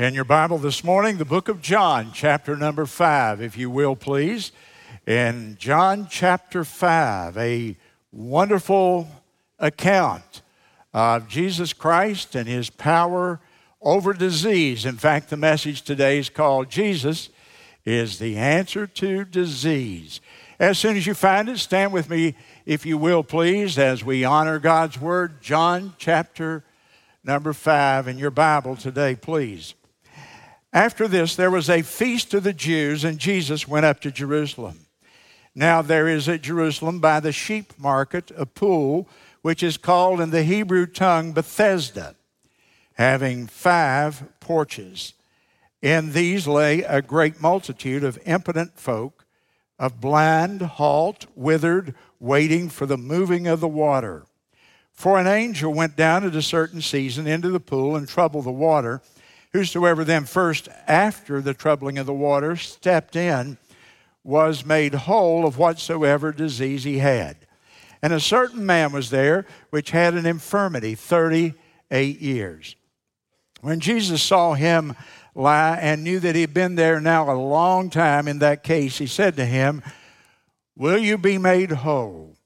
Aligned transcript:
In 0.00 0.14
your 0.14 0.24
Bible 0.24 0.56
this 0.56 0.82
morning, 0.82 1.18
the 1.18 1.26
book 1.26 1.50
of 1.50 1.60
John, 1.60 2.12
chapter 2.14 2.56
number 2.56 2.86
five, 2.86 3.42
if 3.42 3.58
you 3.58 3.68
will, 3.68 3.94
please. 3.94 4.50
In 5.06 5.58
John 5.60 6.06
chapter 6.08 6.64
five, 6.64 7.36
a 7.36 7.76
wonderful 8.10 9.08
account 9.58 10.40
of 10.94 11.28
Jesus 11.28 11.74
Christ 11.74 12.34
and 12.34 12.48
his 12.48 12.70
power 12.70 13.40
over 13.82 14.14
disease. 14.14 14.86
In 14.86 14.96
fact, 14.96 15.28
the 15.28 15.36
message 15.36 15.82
today 15.82 16.18
is 16.18 16.30
called 16.30 16.70
Jesus 16.70 17.28
is 17.84 18.18
the 18.18 18.38
answer 18.38 18.86
to 18.86 19.26
disease. 19.26 20.22
As 20.58 20.78
soon 20.78 20.96
as 20.96 21.06
you 21.06 21.12
find 21.12 21.46
it, 21.50 21.58
stand 21.58 21.92
with 21.92 22.08
me, 22.08 22.36
if 22.64 22.86
you 22.86 22.96
will, 22.96 23.22
please, 23.22 23.78
as 23.78 24.02
we 24.02 24.24
honor 24.24 24.58
God's 24.58 24.98
word. 24.98 25.42
John 25.42 25.92
chapter 25.98 26.64
number 27.22 27.52
five 27.52 28.08
in 28.08 28.16
your 28.16 28.30
Bible 28.30 28.76
today, 28.76 29.14
please. 29.14 29.74
After 30.72 31.08
this, 31.08 31.34
there 31.34 31.50
was 31.50 31.68
a 31.68 31.82
feast 31.82 32.32
of 32.32 32.44
the 32.44 32.52
Jews, 32.52 33.02
and 33.02 33.18
Jesus 33.18 33.66
went 33.66 33.86
up 33.86 34.00
to 34.00 34.10
Jerusalem. 34.10 34.86
Now, 35.54 35.82
there 35.82 36.06
is 36.06 36.28
at 36.28 36.42
Jerusalem 36.42 37.00
by 37.00 37.18
the 37.18 37.32
sheep 37.32 37.72
market 37.76 38.30
a 38.36 38.46
pool, 38.46 39.08
which 39.42 39.62
is 39.62 39.76
called 39.76 40.20
in 40.20 40.30
the 40.30 40.44
Hebrew 40.44 40.86
tongue 40.86 41.32
Bethesda, 41.32 42.14
having 42.94 43.48
five 43.48 44.22
porches. 44.38 45.14
In 45.82 46.12
these 46.12 46.46
lay 46.46 46.82
a 46.82 47.02
great 47.02 47.40
multitude 47.40 48.04
of 48.04 48.18
impotent 48.24 48.78
folk, 48.78 49.24
of 49.78 50.00
blind, 50.00 50.62
halt, 50.62 51.26
withered, 51.34 51.94
waiting 52.20 52.68
for 52.68 52.86
the 52.86 52.98
moving 52.98 53.46
of 53.48 53.60
the 53.60 53.68
water. 53.68 54.24
For 54.92 55.18
an 55.18 55.26
angel 55.26 55.72
went 55.72 55.96
down 55.96 56.24
at 56.24 56.36
a 56.36 56.42
certain 56.42 56.82
season 56.82 57.26
into 57.26 57.48
the 57.48 57.58
pool 57.58 57.96
and 57.96 58.06
troubled 58.06 58.44
the 58.44 58.52
water. 58.52 59.00
Whosoever 59.52 60.04
then 60.04 60.24
first 60.24 60.68
after 60.86 61.40
the 61.40 61.54
troubling 61.54 61.98
of 61.98 62.06
the 62.06 62.14
water 62.14 62.56
stepped 62.56 63.16
in 63.16 63.58
was 64.22 64.64
made 64.64 64.94
whole 64.94 65.46
of 65.46 65.58
whatsoever 65.58 66.30
disease 66.32 66.84
he 66.84 66.98
had. 66.98 67.36
And 68.02 68.12
a 68.12 68.20
certain 68.20 68.64
man 68.64 68.92
was 68.92 69.10
there 69.10 69.46
which 69.70 69.90
had 69.90 70.14
an 70.14 70.26
infirmity 70.26 70.94
38 70.94 72.20
years. 72.20 72.76
When 73.60 73.80
Jesus 73.80 74.22
saw 74.22 74.54
him 74.54 74.94
lie 75.34 75.76
and 75.80 76.04
knew 76.04 76.20
that 76.20 76.34
he 76.34 76.40
had 76.40 76.54
been 76.54 76.76
there 76.76 77.00
now 77.00 77.30
a 77.30 77.34
long 77.34 77.90
time 77.90 78.26
in 78.28 78.38
that 78.38 78.62
case, 78.62 78.98
he 78.98 79.06
said 79.06 79.36
to 79.36 79.44
him, 79.44 79.82
Will 80.76 80.98
you 80.98 81.18
be 81.18 81.38
made 81.38 81.70
whole? 81.70 82.36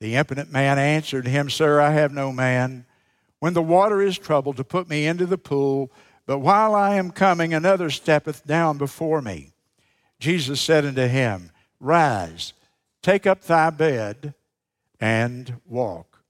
The 0.00 0.16
impotent 0.16 0.50
man 0.50 0.78
answered 0.78 1.26
him, 1.26 1.50
Sir, 1.50 1.80
I 1.80 1.90
have 1.90 2.12
no 2.12 2.32
man. 2.32 2.86
When 3.40 3.54
the 3.54 3.62
water 3.62 4.00
is 4.00 4.18
troubled, 4.18 4.56
to 4.56 4.64
put 4.64 4.88
me 4.88 5.06
into 5.06 5.26
the 5.26 5.38
pool, 5.38 5.92
but 6.28 6.40
while 6.40 6.74
I 6.74 6.96
am 6.96 7.10
coming, 7.10 7.54
another 7.54 7.88
steppeth 7.88 8.46
down 8.46 8.76
before 8.76 9.22
me. 9.22 9.54
Jesus 10.20 10.60
said 10.60 10.84
unto 10.84 11.06
him, 11.06 11.52
Rise, 11.80 12.52
take 13.00 13.26
up 13.26 13.44
thy 13.44 13.70
bed, 13.70 14.34
and 15.00 15.58
walk. 15.64 16.22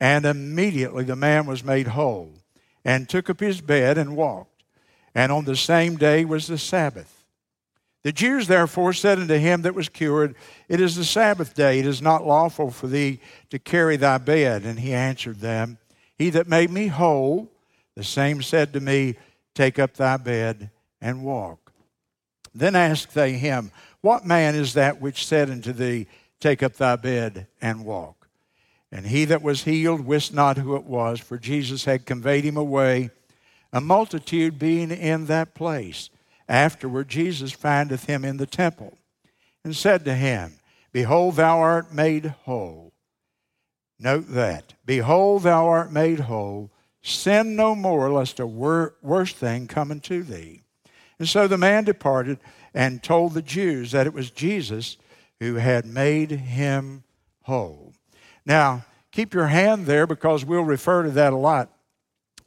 And 0.00 0.26
immediately 0.26 1.04
the 1.04 1.14
man 1.14 1.46
was 1.46 1.62
made 1.62 1.86
whole, 1.86 2.32
and 2.84 3.08
took 3.08 3.30
up 3.30 3.38
his 3.38 3.60
bed 3.60 3.96
and 3.96 4.16
walked. 4.16 4.64
And 5.14 5.30
on 5.30 5.44
the 5.44 5.54
same 5.54 5.94
day 5.98 6.24
was 6.24 6.48
the 6.48 6.58
Sabbath. 6.58 7.24
The 8.02 8.10
Jews 8.10 8.48
therefore 8.48 8.92
said 8.92 9.20
unto 9.20 9.36
him 9.36 9.62
that 9.62 9.76
was 9.76 9.88
cured, 9.88 10.34
It 10.68 10.80
is 10.80 10.96
the 10.96 11.04
Sabbath 11.04 11.54
day, 11.54 11.78
it 11.78 11.86
is 11.86 12.02
not 12.02 12.26
lawful 12.26 12.72
for 12.72 12.88
thee 12.88 13.20
to 13.50 13.60
carry 13.60 13.96
thy 13.98 14.18
bed. 14.18 14.64
And 14.64 14.80
he 14.80 14.92
answered 14.92 15.38
them, 15.38 15.78
He 16.18 16.30
that 16.30 16.48
made 16.48 16.72
me 16.72 16.88
whole, 16.88 17.52
the 17.94 18.02
same 18.02 18.42
said 18.42 18.72
to 18.72 18.80
me, 18.80 19.14
Take 19.54 19.78
up 19.78 19.94
thy 19.94 20.16
bed 20.16 20.70
and 21.00 21.24
walk. 21.24 21.72
Then 22.54 22.76
asked 22.76 23.14
they 23.14 23.32
him, 23.32 23.70
What 24.00 24.26
man 24.26 24.54
is 24.54 24.74
that 24.74 25.00
which 25.00 25.26
said 25.26 25.50
unto 25.50 25.72
thee, 25.72 26.06
Take 26.40 26.62
up 26.62 26.74
thy 26.74 26.96
bed 26.96 27.46
and 27.60 27.84
walk? 27.84 28.28
And 28.92 29.06
he 29.06 29.24
that 29.24 29.42
was 29.42 29.64
healed 29.64 30.02
wist 30.02 30.32
not 30.32 30.56
who 30.56 30.76
it 30.76 30.84
was, 30.84 31.18
for 31.18 31.36
Jesus 31.36 31.84
had 31.84 32.06
conveyed 32.06 32.44
him 32.44 32.56
away, 32.56 33.10
a 33.72 33.80
multitude 33.80 34.58
being 34.58 34.92
in 34.92 35.26
that 35.26 35.54
place. 35.54 36.10
Afterward, 36.48 37.08
Jesus 37.08 37.50
findeth 37.50 38.04
him 38.04 38.24
in 38.24 38.36
the 38.36 38.46
temple, 38.46 38.96
and 39.64 39.74
said 39.74 40.04
to 40.04 40.14
him, 40.14 40.54
Behold, 40.92 41.36
thou 41.36 41.58
art 41.58 41.92
made 41.92 42.26
whole. 42.44 42.92
Note 43.98 44.26
that. 44.28 44.74
Behold, 44.86 45.42
thou 45.42 45.66
art 45.66 45.90
made 45.90 46.20
whole. 46.20 46.70
Sin 47.06 47.54
no 47.54 47.74
more, 47.74 48.10
lest 48.10 48.40
a 48.40 48.46
wor- 48.46 48.94
worse 49.02 49.34
thing 49.34 49.66
come 49.66 49.90
unto 49.90 50.22
thee. 50.22 50.62
And 51.18 51.28
so 51.28 51.46
the 51.46 51.58
man 51.58 51.84
departed 51.84 52.38
and 52.72 53.02
told 53.02 53.34
the 53.34 53.42
Jews 53.42 53.92
that 53.92 54.06
it 54.06 54.14
was 54.14 54.30
Jesus 54.30 54.96
who 55.38 55.56
had 55.56 55.84
made 55.84 56.30
him 56.30 57.04
whole. 57.42 57.92
Now, 58.46 58.86
keep 59.12 59.34
your 59.34 59.48
hand 59.48 59.84
there 59.84 60.06
because 60.06 60.46
we'll 60.46 60.62
refer 60.62 61.02
to 61.02 61.10
that 61.10 61.34
a 61.34 61.36
lot. 61.36 61.70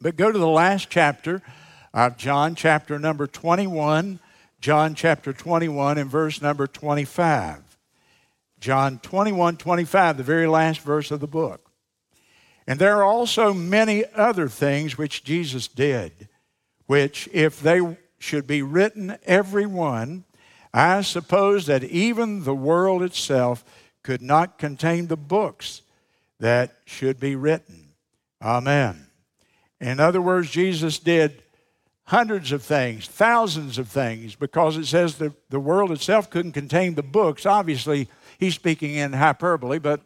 But 0.02 0.16
go 0.16 0.32
to 0.32 0.40
the 0.40 0.48
last 0.48 0.90
chapter 0.90 1.44
of 1.94 2.18
John, 2.18 2.56
chapter 2.56 2.98
number 2.98 3.28
21. 3.28 4.20
John 4.60 4.96
chapter 4.96 5.34
21 5.34 6.00
and 6.00 6.10
verse 6.10 6.42
number 6.42 6.66
25. 6.66 7.78
John 8.60 8.98
21, 8.98 9.58
25, 9.58 10.18
the 10.18 10.24
very 10.24 10.48
last 10.48 10.82
verse 10.82 11.12
of 11.12 11.20
the 11.20 11.28
book. 11.28 11.67
And 12.68 12.80
there 12.80 12.98
are 12.98 13.04
also 13.04 13.54
many 13.54 14.04
other 14.14 14.50
things 14.50 14.98
which 14.98 15.24
Jesus 15.24 15.68
did, 15.70 16.28
which, 16.86 17.30
if 17.32 17.62
they 17.62 17.98
should 18.20 18.46
be 18.46 18.62
written, 18.62 19.18
every 19.26 19.66
one, 19.66 20.26
I 20.74 21.02
suppose 21.02 21.66
that 21.68 21.84
even 21.86 22.44
the 22.44 22.54
world 22.54 23.02
itself 23.02 23.64
could 24.04 24.22
not 24.22 24.58
contain 24.58 25.08
the 25.08 25.18
books 25.18 25.82
that 26.40 26.76
should 26.86 27.20
be 27.20 27.36
written. 27.36 27.94
Amen. 28.42 29.08
In 29.80 30.00
other 30.00 30.22
words, 30.22 30.50
Jesus 30.50 31.00
did 31.00 31.42
hundreds 32.06 32.52
of 32.52 32.64
things, 32.64 33.08
thousands 33.08 33.78
of 33.78 33.88
things, 33.88 34.36
because 34.36 34.78
it 34.78 34.86
says 34.86 35.16
that 35.16 35.50
the 35.50 35.60
world 35.60 35.92
itself 35.92 36.30
couldn't 36.30 36.54
contain 36.54 36.96
the 36.96 37.04
books. 37.04 37.46
Obviously, 37.46 38.08
he's 38.38 38.56
speaking 38.56 38.96
in 38.96 39.14
hyperbole, 39.14 39.80
but 39.80 40.02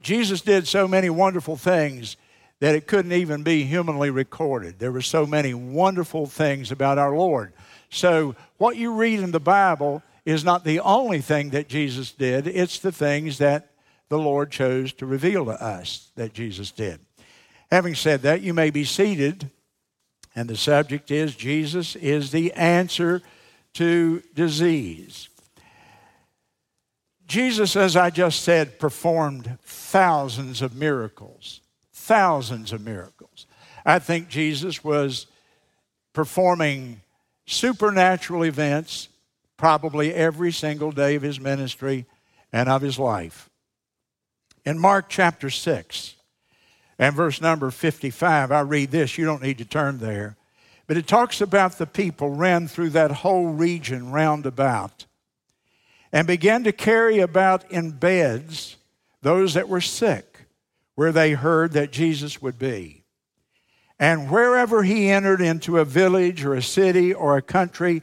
Jesus 0.00 0.40
did 0.40 0.66
so 0.66 0.86
many 0.86 1.10
wonderful 1.10 1.56
things 1.56 2.16
that 2.60 2.74
it 2.74 2.86
couldn't 2.86 3.12
even 3.12 3.42
be 3.42 3.64
humanly 3.64 4.10
recorded. 4.10 4.78
There 4.78 4.92
were 4.92 5.02
so 5.02 5.26
many 5.26 5.52
wonderful 5.52 6.26
things 6.26 6.70
about 6.70 6.98
our 6.98 7.16
Lord. 7.16 7.52
So, 7.90 8.34
what 8.56 8.76
you 8.76 8.94
read 8.94 9.20
in 9.20 9.30
the 9.30 9.40
Bible 9.40 10.02
is 10.24 10.44
not 10.44 10.64
the 10.64 10.80
only 10.80 11.20
thing 11.20 11.50
that 11.50 11.68
Jesus 11.68 12.12
did, 12.12 12.46
it's 12.46 12.78
the 12.78 12.92
things 12.92 13.38
that 13.38 13.70
the 14.08 14.18
Lord 14.18 14.50
chose 14.50 14.92
to 14.94 15.06
reveal 15.06 15.44
to 15.46 15.62
us 15.62 16.10
that 16.16 16.32
Jesus 16.32 16.70
did. 16.70 17.00
Having 17.70 17.96
said 17.96 18.22
that, 18.22 18.42
you 18.42 18.54
may 18.54 18.70
be 18.70 18.84
seated, 18.84 19.50
and 20.34 20.48
the 20.48 20.56
subject 20.56 21.10
is 21.10 21.34
Jesus 21.34 21.96
is 21.96 22.30
the 22.30 22.52
answer 22.52 23.22
to 23.74 24.22
disease. 24.34 25.28
Jesus, 27.26 27.74
as 27.74 27.96
I 27.96 28.10
just 28.10 28.42
said, 28.42 28.78
performed 28.78 29.58
thousands 29.64 30.62
of 30.62 30.74
miracles. 30.76 31.60
Thousands 31.92 32.72
of 32.72 32.80
miracles. 32.80 33.46
I 33.84 33.98
think 33.98 34.28
Jesus 34.28 34.84
was 34.84 35.26
performing 36.12 37.00
supernatural 37.46 38.44
events 38.44 39.08
probably 39.56 40.12
every 40.14 40.52
single 40.52 40.92
day 40.92 41.14
of 41.14 41.22
his 41.22 41.40
ministry 41.40 42.06
and 42.52 42.68
of 42.68 42.82
his 42.82 42.98
life. 42.98 43.48
In 44.64 44.78
Mark 44.78 45.06
chapter 45.08 45.50
6 45.50 46.14
and 46.98 47.14
verse 47.14 47.40
number 47.40 47.70
55, 47.70 48.52
I 48.52 48.60
read 48.60 48.90
this. 48.90 49.18
You 49.18 49.24
don't 49.24 49.42
need 49.42 49.58
to 49.58 49.64
turn 49.64 49.98
there. 49.98 50.36
But 50.86 50.96
it 50.96 51.06
talks 51.06 51.40
about 51.40 51.78
the 51.78 51.86
people 51.86 52.30
ran 52.30 52.68
through 52.68 52.90
that 52.90 53.10
whole 53.10 53.48
region 53.48 54.12
round 54.12 54.46
about 54.46 55.06
and 56.12 56.26
began 56.26 56.64
to 56.64 56.72
carry 56.72 57.18
about 57.18 57.70
in 57.70 57.90
beds 57.90 58.76
those 59.22 59.54
that 59.54 59.68
were 59.68 59.80
sick, 59.80 60.46
where 60.94 61.12
they 61.12 61.32
heard 61.32 61.72
that 61.72 61.92
Jesus 61.92 62.40
would 62.40 62.58
be. 62.58 63.04
And 63.98 64.30
wherever 64.30 64.82
he 64.82 65.08
entered 65.10 65.40
into 65.40 65.78
a 65.78 65.84
village 65.84 66.44
or 66.44 66.54
a 66.54 66.62
city 66.62 67.14
or 67.14 67.36
a 67.36 67.42
country, 67.42 68.02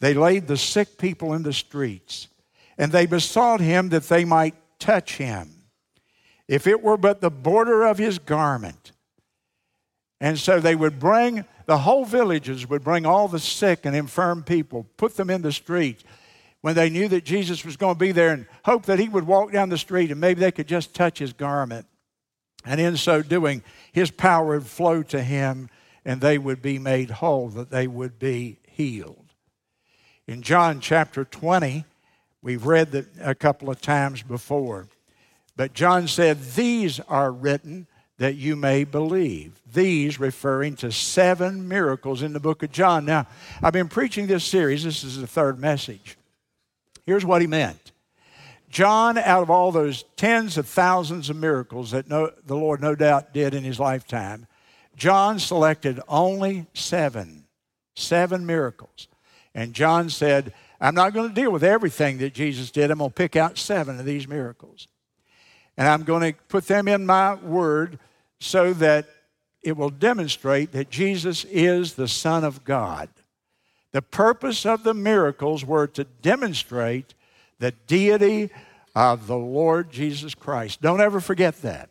they 0.00 0.14
laid 0.14 0.46
the 0.46 0.56
sick 0.56 0.98
people 0.98 1.32
in 1.32 1.42
the 1.42 1.52
streets, 1.52 2.28
and 2.76 2.92
they 2.92 3.06
besought 3.06 3.60
him 3.60 3.88
that 3.90 4.04
they 4.04 4.24
might 4.24 4.54
touch 4.78 5.16
him, 5.16 5.64
if 6.46 6.66
it 6.66 6.82
were 6.82 6.96
but 6.96 7.20
the 7.20 7.30
border 7.30 7.84
of 7.84 7.98
his 7.98 8.18
garment. 8.18 8.92
And 10.20 10.38
so 10.38 10.60
they 10.60 10.74
would 10.74 10.98
bring, 10.98 11.44
the 11.66 11.78
whole 11.78 12.04
villages 12.04 12.68
would 12.68 12.82
bring 12.82 13.06
all 13.06 13.28
the 13.28 13.38
sick 13.38 13.86
and 13.86 13.94
infirm 13.94 14.42
people, 14.42 14.86
put 14.96 15.16
them 15.16 15.30
in 15.30 15.42
the 15.42 15.52
streets 15.52 16.04
when 16.60 16.74
they 16.74 16.90
knew 16.90 17.08
that 17.08 17.24
Jesus 17.24 17.64
was 17.64 17.76
going 17.76 17.94
to 17.94 17.98
be 17.98 18.12
there 18.12 18.32
and 18.32 18.46
hoped 18.64 18.86
that 18.86 18.98
he 18.98 19.08
would 19.08 19.26
walk 19.26 19.52
down 19.52 19.68
the 19.68 19.78
street 19.78 20.10
and 20.10 20.20
maybe 20.20 20.40
they 20.40 20.52
could 20.52 20.66
just 20.66 20.94
touch 20.94 21.18
his 21.18 21.32
garment. 21.32 21.86
And 22.64 22.80
in 22.80 22.96
so 22.96 23.22
doing, 23.22 23.62
his 23.92 24.10
power 24.10 24.58
would 24.58 24.66
flow 24.66 25.02
to 25.04 25.22
him 25.22 25.70
and 26.04 26.20
they 26.20 26.38
would 26.38 26.62
be 26.62 26.78
made 26.78 27.10
whole, 27.10 27.48
that 27.50 27.70
they 27.70 27.86
would 27.86 28.18
be 28.18 28.58
healed. 28.68 29.26
In 30.26 30.42
John 30.42 30.80
chapter 30.80 31.24
20, 31.24 31.84
we've 32.42 32.66
read 32.66 32.92
that 32.92 33.06
a 33.20 33.34
couple 33.34 33.70
of 33.70 33.80
times 33.80 34.22
before, 34.22 34.88
but 35.56 35.74
John 35.74 36.06
said, 36.06 36.42
These 36.54 37.00
are 37.00 37.32
written 37.32 37.86
that 38.18 38.36
you 38.36 38.56
may 38.56 38.84
believe. 38.84 39.60
These 39.72 40.20
referring 40.20 40.76
to 40.76 40.92
seven 40.92 41.68
miracles 41.68 42.22
in 42.22 42.32
the 42.32 42.40
book 42.40 42.62
of 42.62 42.72
John. 42.72 43.04
Now, 43.04 43.26
I've 43.62 43.72
been 43.72 43.88
preaching 43.88 44.26
this 44.26 44.44
series, 44.44 44.84
this 44.84 45.04
is 45.04 45.18
the 45.20 45.26
third 45.26 45.58
message. 45.58 46.18
Here's 47.08 47.24
what 47.24 47.40
he 47.40 47.46
meant 47.46 47.90
John, 48.68 49.16
out 49.16 49.42
of 49.42 49.48
all 49.48 49.72
those 49.72 50.04
tens 50.16 50.58
of 50.58 50.68
thousands 50.68 51.30
of 51.30 51.36
miracles 51.36 51.92
that 51.92 52.06
no, 52.06 52.30
the 52.44 52.54
Lord 52.54 52.82
no 52.82 52.94
doubt 52.94 53.32
did 53.32 53.54
in 53.54 53.64
his 53.64 53.80
lifetime, 53.80 54.46
John 54.94 55.38
selected 55.38 56.00
only 56.06 56.66
seven, 56.74 57.44
seven 57.96 58.44
miracles. 58.44 59.08
And 59.54 59.72
John 59.72 60.10
said, 60.10 60.52
I'm 60.82 60.94
not 60.94 61.14
going 61.14 61.30
to 61.30 61.34
deal 61.34 61.50
with 61.50 61.64
everything 61.64 62.18
that 62.18 62.34
Jesus 62.34 62.70
did. 62.70 62.90
I'm 62.90 62.98
going 62.98 63.08
to 63.08 63.14
pick 63.14 63.36
out 63.36 63.56
seven 63.56 63.98
of 63.98 64.04
these 64.04 64.28
miracles. 64.28 64.86
And 65.78 65.88
I'm 65.88 66.02
going 66.02 66.34
to 66.34 66.38
put 66.48 66.66
them 66.66 66.88
in 66.88 67.06
my 67.06 67.36
word 67.36 67.98
so 68.38 68.74
that 68.74 69.08
it 69.62 69.78
will 69.78 69.88
demonstrate 69.88 70.72
that 70.72 70.90
Jesus 70.90 71.46
is 71.46 71.94
the 71.94 72.06
Son 72.06 72.44
of 72.44 72.64
God. 72.64 73.08
The 73.92 74.02
purpose 74.02 74.66
of 74.66 74.82
the 74.82 74.94
miracles 74.94 75.64
were 75.64 75.86
to 75.88 76.04
demonstrate 76.04 77.14
the 77.58 77.72
deity 77.86 78.50
of 78.94 79.26
the 79.26 79.36
Lord 79.36 79.90
Jesus 79.90 80.34
Christ. 80.34 80.80
Don't 80.82 81.00
ever 81.00 81.20
forget 81.20 81.62
that. 81.62 81.90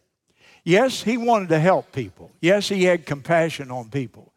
Yes, 0.64 1.04
he 1.04 1.18
wanted 1.18 1.50
to 1.50 1.60
help 1.60 1.92
people. 1.92 2.32
Yes, 2.42 2.70
he 2.70 2.84
had 2.84 3.06
compassion 3.06 3.72
on 3.72 3.90
people. 3.90 4.34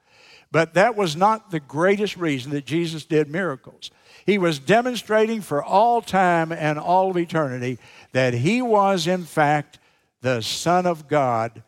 But 0.52 0.74
that 0.74 0.96
was 0.96 1.16
not 1.16 1.50
the 1.50 1.60
greatest 1.60 2.16
reason 2.16 2.52
that 2.52 2.66
Jesus 2.66 3.04
did 3.04 3.28
miracles. 3.28 3.90
He 4.26 4.38
was 4.38 4.58
demonstrating 4.58 5.40
for 5.40 5.62
all 5.62 6.02
time 6.02 6.52
and 6.52 6.78
all 6.78 7.10
of 7.10 7.16
eternity 7.16 7.78
that 8.12 8.34
he 8.34 8.62
was, 8.62 9.06
in 9.06 9.24
fact, 9.24 9.78
the 10.22 10.40
Son 10.40 10.86
of 10.86 11.08
God 11.08 11.62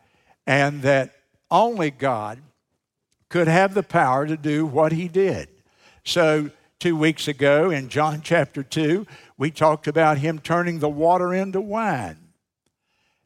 and 0.45 0.81
that 0.81 1.13
only 1.49 1.91
God 1.91 2.39
could 3.29 3.47
have 3.47 3.73
the 3.73 3.83
power 3.83 4.27
to 4.27 4.37
do 4.37 4.65
what 4.65 4.91
he 4.91 5.07
did. 5.07 5.49
So, 6.03 6.51
two 6.79 6.95
weeks 6.95 7.27
ago 7.27 7.69
in 7.69 7.89
John 7.89 8.21
chapter 8.23 8.63
2, 8.63 9.07
we 9.37 9.51
talked 9.51 9.87
about 9.87 10.17
him 10.17 10.39
turning 10.39 10.79
the 10.79 10.89
water 10.89 11.33
into 11.33 11.61
wine. 11.61 12.17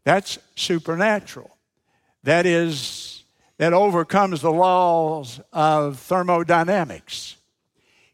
That's 0.03 0.39
supernatural. 0.56 1.57
That 2.24 2.45
is 2.45 3.24
that 3.57 3.74
overcomes 3.74 4.41
the 4.41 4.51
laws 4.51 5.41
of 5.51 6.00
thermodynamics. 6.00 7.38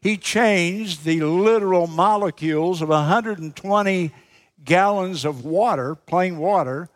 He 0.00 0.16
changed 0.16 1.04
the 1.04 1.20
literal 1.20 1.86
molecules 1.86 2.80
of 2.80 2.88
120 2.88 4.12
gallons 4.64 5.24
of 5.24 5.44
water, 5.44 5.94
plain 5.94 6.38
water, 6.38 6.88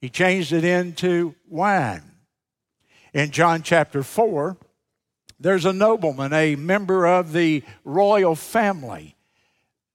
he 0.00 0.08
changed 0.08 0.52
it 0.52 0.64
into 0.64 1.34
wine. 1.48 2.02
In 3.12 3.30
John 3.30 3.62
chapter 3.62 4.02
4, 4.02 4.56
there's 5.42 5.64
a 5.64 5.72
nobleman, 5.72 6.32
a 6.32 6.56
member 6.56 7.06
of 7.06 7.32
the 7.32 7.62
royal 7.84 8.34
family 8.34 9.16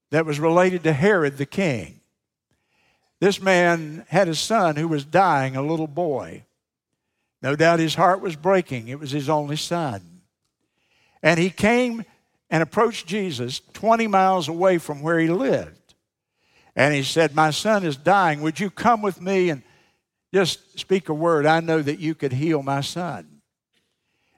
that 0.09 0.25
was 0.25 0.39
related 0.39 0.83
to 0.83 0.93
Herod 0.93 1.37
the 1.37 1.45
king. 1.45 2.01
This 3.19 3.41
man 3.41 4.05
had 4.09 4.27
a 4.27 4.35
son 4.35 4.75
who 4.75 4.87
was 4.87 5.03
dying, 5.03 5.55
a 5.55 5.61
little 5.61 5.87
boy. 5.87 6.43
No 7.41 7.55
doubt 7.55 7.79
his 7.79 7.95
heart 7.95 8.21
was 8.21 8.35
breaking. 8.35 8.87
It 8.87 8.99
was 8.99 9.11
his 9.11 9.29
only 9.29 9.55
son. 9.55 10.21
And 11.23 11.39
he 11.39 11.49
came 11.49 12.03
and 12.49 12.63
approached 12.63 13.07
Jesus 13.07 13.61
20 13.73 14.07
miles 14.07 14.47
away 14.47 14.77
from 14.77 15.01
where 15.01 15.19
he 15.19 15.27
lived. 15.27 15.95
And 16.75 16.93
he 16.93 17.03
said, 17.03 17.35
My 17.35 17.49
son 17.49 17.83
is 17.83 17.97
dying. 17.97 18.41
Would 18.41 18.59
you 18.59 18.69
come 18.69 19.01
with 19.01 19.19
me 19.19 19.49
and 19.49 19.63
just 20.33 20.79
speak 20.79 21.09
a 21.09 21.13
word? 21.13 21.45
I 21.45 21.59
know 21.59 21.81
that 21.81 21.99
you 21.99 22.13
could 22.13 22.33
heal 22.33 22.61
my 22.61 22.81
son. 22.81 23.36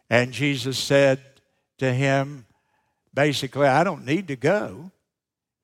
And 0.09 0.31
Jesus 0.31 0.77
said 0.77 1.19
to 1.77 1.93
him, 1.93 2.45
basically, 3.13 3.67
I 3.67 3.83
don't 3.83 4.05
need 4.05 4.27
to 4.29 4.35
go. 4.35 4.91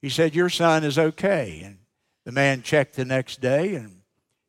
He 0.02 0.10
said, 0.10 0.36
Your 0.36 0.50
son 0.50 0.84
is 0.84 1.00
okay. 1.00 1.62
And 1.64 1.78
the 2.26 2.32
man 2.32 2.62
checked 2.62 2.96
the 2.96 3.06
next 3.06 3.42
day 3.42 3.76
and 3.76 4.02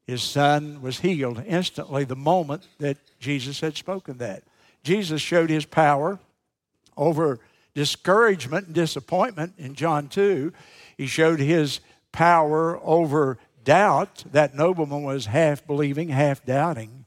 his 0.06 0.22
son 0.22 0.82
was 0.82 1.00
healed 1.00 1.42
instantly 1.46 2.04
the 2.04 2.14
moment 2.14 2.68
that 2.78 2.96
Jesus 3.18 3.60
had 3.60 3.76
spoken 3.76 4.18
that. 4.18 4.44
Jesus 4.84 5.20
showed 5.20 5.50
his 5.50 5.64
power 5.64 6.20
over 6.96 7.40
discouragement 7.74 8.66
and 8.66 8.74
disappointment 8.74 9.54
in 9.58 9.74
John 9.74 10.08
2. 10.08 10.52
He 10.96 11.06
showed 11.06 11.40
his 11.40 11.80
power 12.12 12.78
over 12.84 13.38
doubt. 13.64 14.24
That 14.30 14.54
nobleman 14.54 15.02
was 15.02 15.26
half 15.26 15.66
believing, 15.66 16.10
half 16.10 16.44
doubting. 16.44 17.05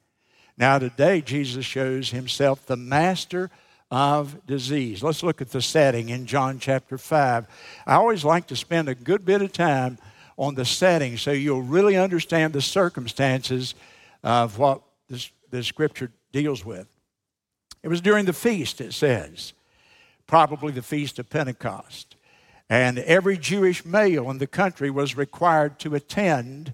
Now, 0.59 0.77
today, 0.77 1.21
Jesus 1.21 1.63
shows 1.63 2.09
himself 2.09 2.65
the 2.65 2.75
master 2.75 3.49
of 3.89 4.45
disease. 4.45 5.01
Let's 5.01 5.23
look 5.23 5.41
at 5.41 5.51
the 5.51 5.61
setting 5.61 6.09
in 6.09 6.25
John 6.25 6.59
chapter 6.59 6.97
5. 6.97 7.47
I 7.87 7.95
always 7.95 8.25
like 8.25 8.47
to 8.47 8.57
spend 8.57 8.89
a 8.89 8.93
good 8.93 9.23
bit 9.23 9.41
of 9.41 9.53
time 9.53 9.97
on 10.37 10.55
the 10.55 10.65
setting 10.65 11.15
so 11.15 11.31
you'll 11.31 11.61
really 11.61 11.95
understand 11.95 12.51
the 12.51 12.61
circumstances 12.61 13.73
of 14.21 14.59
what 14.59 14.81
this, 15.07 15.31
the 15.49 15.63
scripture 15.63 16.11
deals 16.33 16.65
with. 16.65 16.93
It 17.81 17.87
was 17.87 18.01
during 18.01 18.25
the 18.25 18.33
feast, 18.33 18.81
it 18.81 18.93
says, 18.93 19.53
probably 20.27 20.73
the 20.73 20.81
feast 20.81 21.19
of 21.19 21.29
Pentecost. 21.29 22.17
And 22.69 22.99
every 22.99 23.37
Jewish 23.37 23.85
male 23.85 24.29
in 24.29 24.39
the 24.39 24.45
country 24.45 24.91
was 24.91 25.15
required 25.15 25.79
to 25.79 25.95
attend 25.95 26.73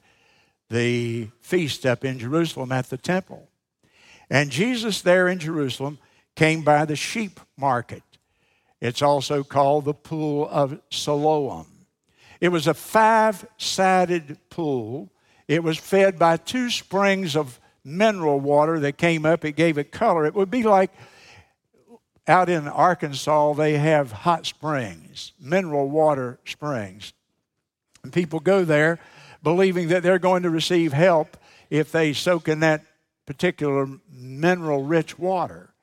the 0.72 1.28
feast 1.40 1.86
up 1.86 2.04
in 2.04 2.18
Jerusalem 2.18 2.72
at 2.72 2.90
the 2.90 2.98
temple. 2.98 3.48
And 4.30 4.50
Jesus, 4.50 5.02
there 5.02 5.28
in 5.28 5.40
Jerusalem, 5.40 6.00
came 6.36 6.64
by 6.64 6.86
the 6.86 6.96
sheep 6.96 7.40
market. 7.58 8.04
It's 8.82 9.02
also 9.02 9.44
called 9.44 9.86
the 9.86 9.94
pool 9.94 10.48
of 10.50 10.80
Siloam. 10.92 11.68
It 12.42 12.50
was 12.50 12.68
a 12.68 12.74
five 12.74 13.46
sided 13.58 14.38
pool. 14.50 15.10
It 15.48 15.64
was 15.64 15.78
fed 15.78 16.20
by 16.20 16.38
two 16.38 16.70
springs 16.70 17.36
of 17.36 17.60
mineral 17.84 18.40
water 18.40 18.80
that 18.82 18.98
came 18.98 19.26
up. 19.26 19.46
It 19.46 19.54
gave 19.54 19.78
it 19.78 19.92
color. 19.92 20.26
It 20.26 20.36
would 20.36 20.52
be 20.52 20.64
like 20.64 20.92
out 22.28 22.50
in 22.50 22.68
Arkansas, 22.68 23.54
they 23.54 23.78
have 23.78 24.12
hot 24.12 24.46
springs, 24.46 25.34
mineral 25.40 25.90
water 25.90 26.40
springs. 26.44 27.14
And 28.04 28.12
people 28.12 28.40
go 28.40 28.66
there 28.66 29.00
believing 29.44 29.90
that 29.90 30.02
they're 30.02 30.20
going 30.20 30.44
to 30.44 30.50
receive 30.50 30.92
help 30.92 31.38
if 31.70 31.92
they 31.92 32.14
soak 32.14 32.48
in 32.48 32.62
that 32.62 32.84
particular 33.26 33.88
mineral 34.12 34.84
rich 34.84 35.18
water. 35.18 35.74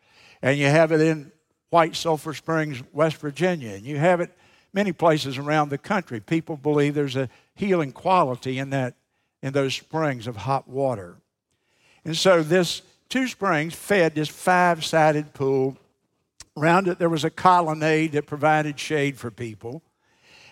And 0.40 0.58
you 0.58 0.66
have 0.66 0.92
it 0.92 1.00
in 1.00 1.32
White 1.70 1.96
Sulphur 1.96 2.34
Springs, 2.34 2.82
West 2.92 3.16
Virginia, 3.16 3.70
and 3.70 3.84
you 3.84 3.96
have 3.96 4.20
it 4.20 4.30
many 4.72 4.92
places 4.92 5.38
around 5.38 5.68
the 5.68 5.78
country. 5.78 6.20
People 6.20 6.56
believe 6.56 6.94
there's 6.94 7.16
a 7.16 7.28
healing 7.54 7.92
quality 7.92 8.58
in 8.58 8.70
that 8.70 8.94
in 9.42 9.52
those 9.52 9.74
springs 9.74 10.26
of 10.26 10.36
hot 10.36 10.68
water. 10.68 11.16
And 12.04 12.16
so 12.16 12.42
this 12.42 12.82
two 13.08 13.26
springs 13.26 13.74
fed 13.74 14.14
this 14.14 14.28
five-sided 14.28 15.34
pool. 15.34 15.76
Around 16.56 16.88
it 16.88 16.98
there 16.98 17.08
was 17.08 17.24
a 17.24 17.30
colonnade 17.30 18.12
that 18.12 18.26
provided 18.26 18.78
shade 18.78 19.18
for 19.18 19.30
people. 19.30 19.82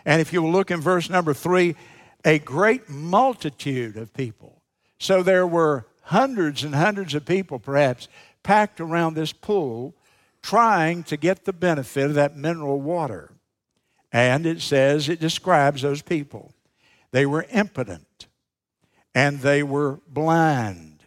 And 0.04 0.20
if 0.20 0.32
you 0.32 0.42
will 0.42 0.52
look 0.52 0.70
in 0.70 0.80
verse 0.80 1.10
number 1.10 1.34
3, 1.34 1.76
a 2.24 2.38
great 2.38 2.88
multitude 2.88 3.96
of 3.96 4.12
people. 4.12 4.60
So 4.98 5.22
there 5.22 5.46
were 5.46 5.86
hundreds 6.10 6.64
and 6.64 6.74
hundreds 6.74 7.14
of 7.14 7.24
people 7.24 7.60
perhaps 7.60 8.08
packed 8.42 8.80
around 8.80 9.14
this 9.14 9.32
pool 9.32 9.94
trying 10.42 11.04
to 11.04 11.16
get 11.16 11.44
the 11.44 11.52
benefit 11.52 12.06
of 12.06 12.14
that 12.14 12.36
mineral 12.36 12.80
water. 12.80 13.30
And 14.10 14.44
it 14.44 14.60
says, 14.60 15.08
it 15.08 15.20
describes 15.20 15.82
those 15.82 16.02
people. 16.02 16.52
They 17.12 17.26
were 17.26 17.46
impotent, 17.52 18.26
and 19.14 19.40
they 19.40 19.62
were 19.62 20.00
blind, 20.08 21.04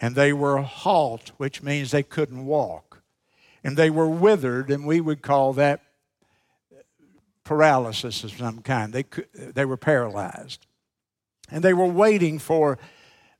and 0.00 0.14
they 0.14 0.32
were 0.32 0.62
halt, 0.62 1.32
which 1.36 1.62
means 1.62 1.90
they 1.90 2.02
couldn't 2.02 2.46
walk, 2.46 3.02
and 3.62 3.76
they 3.76 3.90
were 3.90 4.08
withered, 4.08 4.70
and 4.70 4.86
we 4.86 5.02
would 5.02 5.20
call 5.20 5.52
that 5.54 5.82
paralysis 7.44 8.24
of 8.24 8.32
some 8.32 8.62
kind. 8.62 8.94
They, 8.94 9.04
they 9.34 9.66
were 9.66 9.76
paralyzed. 9.76 10.66
And 11.50 11.62
they 11.62 11.74
were 11.74 11.86
waiting 11.86 12.38
for 12.38 12.78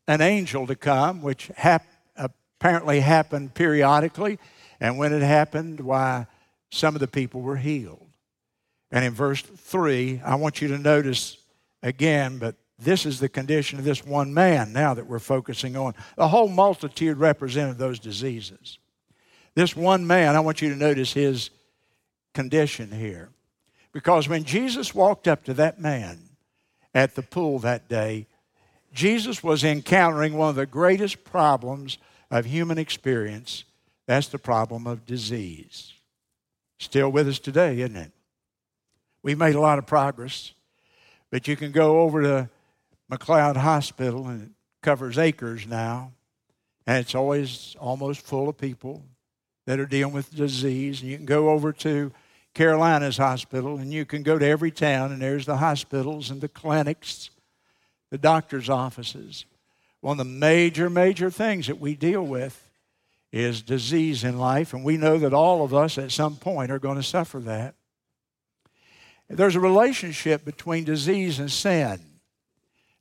an 0.06 0.21
angel 0.21 0.66
to 0.66 0.75
come, 0.75 1.23
which 1.23 1.50
hap- 1.56 1.87
apparently 2.16 3.00
happened 3.00 3.54
periodically. 3.54 4.38
And 4.80 4.99
when 4.99 5.12
it 5.12 5.23
happened, 5.23 5.80
why, 5.80 6.26
some 6.71 6.94
of 6.94 7.00
the 7.00 7.09
people 7.09 7.40
were 7.40 7.56
healed. 7.56 8.09
And 8.90 9.04
in 9.04 9.14
verse 9.14 9.42
3, 9.42 10.21
I 10.25 10.35
want 10.35 10.61
you 10.61 10.68
to 10.68 10.78
notice 10.78 11.38
again, 11.82 12.38
but 12.38 12.56
this 12.78 13.06
is 13.06 13.21
the 13.21 13.28
condition 13.28 13.78
of 13.78 13.85
this 13.85 14.04
one 14.04 14.35
man 14.35 14.73
now 14.73 14.94
that 14.94 15.06
we're 15.06 15.18
focusing 15.18 15.76
on. 15.76 15.94
The 16.16 16.28
whole 16.28 16.49
multitude 16.49 17.16
represented 17.16 17.78
those 17.78 17.99
diseases. 17.99 18.78
This 19.54 19.76
one 19.76 20.06
man, 20.06 20.35
I 20.35 20.40
want 20.40 20.62
you 20.62 20.71
to 20.71 20.76
notice 20.76 21.12
his 21.12 21.50
condition 22.35 22.90
here. 22.90 23.30
Because 23.92 24.28
when 24.28 24.44
Jesus 24.44 24.94
walked 24.94 25.28
up 25.28 25.44
to 25.44 25.54
that 25.54 25.80
man 25.80 26.18
at 26.94 27.14
the 27.14 27.23
pool 27.23 27.59
that 27.61 27.88
day, 27.88 28.26
Jesus 28.92 29.42
was 29.42 29.64
encountering 29.64 30.34
one 30.34 30.50
of 30.50 30.56
the 30.56 30.66
greatest 30.66 31.25
problems 31.25 31.99
of 32.30 32.44
human 32.44 32.78
experience. 32.78 33.64
That's 34.06 34.28
the 34.28 34.38
problem 34.38 34.87
of 34.87 35.06
disease. 35.06 35.92
Still 36.78 37.11
with 37.11 37.28
us 37.28 37.38
today, 37.38 37.80
isn't 37.80 37.96
it? 37.96 38.12
We've 39.22 39.38
made 39.38 39.54
a 39.54 39.61
lot 39.61 39.78
of 39.78 39.87
progress, 39.87 40.52
but 41.30 41.46
you 41.46 41.56
can 41.56 41.72
go 41.72 42.00
over 42.00 42.22
to 42.22 42.50
McLeod 43.11 43.56
Hospital 43.56 44.26
and 44.26 44.42
it 44.42 44.49
covers 44.82 45.16
acres 45.16 45.66
now, 45.66 46.12
and 46.87 46.99
it's 46.99 47.14
always 47.14 47.76
almost 47.78 48.20
full 48.22 48.49
of 48.49 48.58
people 48.58 49.04
that 49.66 49.78
are 49.78 49.87
dealing 49.87 50.12
with 50.12 50.34
disease. 50.34 51.00
And 51.00 51.11
you 51.11 51.16
can 51.16 51.26
go 51.26 51.50
over 51.50 51.72
to 51.72 52.12
Carolinas 52.54 53.16
Hospital, 53.16 53.78
and 53.78 53.92
you 53.92 54.04
can 54.04 54.22
go 54.22 54.38
to 54.38 54.46
every 54.46 54.70
town, 54.70 55.12
and 55.12 55.22
there's 55.22 55.46
the 55.46 55.56
hospitals 55.56 56.30
and 56.30 56.40
the 56.40 56.49
clinics, 56.49 57.30
the 58.12 58.19
doctor's 58.19 58.69
offices. 58.69 59.47
One 60.02 60.21
of 60.21 60.26
the 60.26 60.31
major, 60.31 60.90
major 60.90 61.31
things 61.31 61.69
that 61.69 61.81
we 61.81 61.95
deal 61.95 62.23
with 62.23 62.71
is 63.33 63.62
disease 63.62 64.23
in 64.23 64.38
life, 64.38 64.75
and 64.75 64.85
we 64.85 64.99
know 64.99 65.16
that 65.16 65.33
all 65.33 65.64
of 65.64 65.73
us 65.73 65.97
at 65.97 66.12
some 66.12 66.37
point 66.37 66.71
are 66.71 66.78
going 66.78 66.99
to 66.99 67.02
suffer 67.02 67.40
that. 67.40 67.75
There's 69.31 69.57
a 69.57 69.61
relationship 69.61 70.45
between 70.45 70.85
disease 70.85 71.38
and 71.38 71.50
sin. 71.50 72.00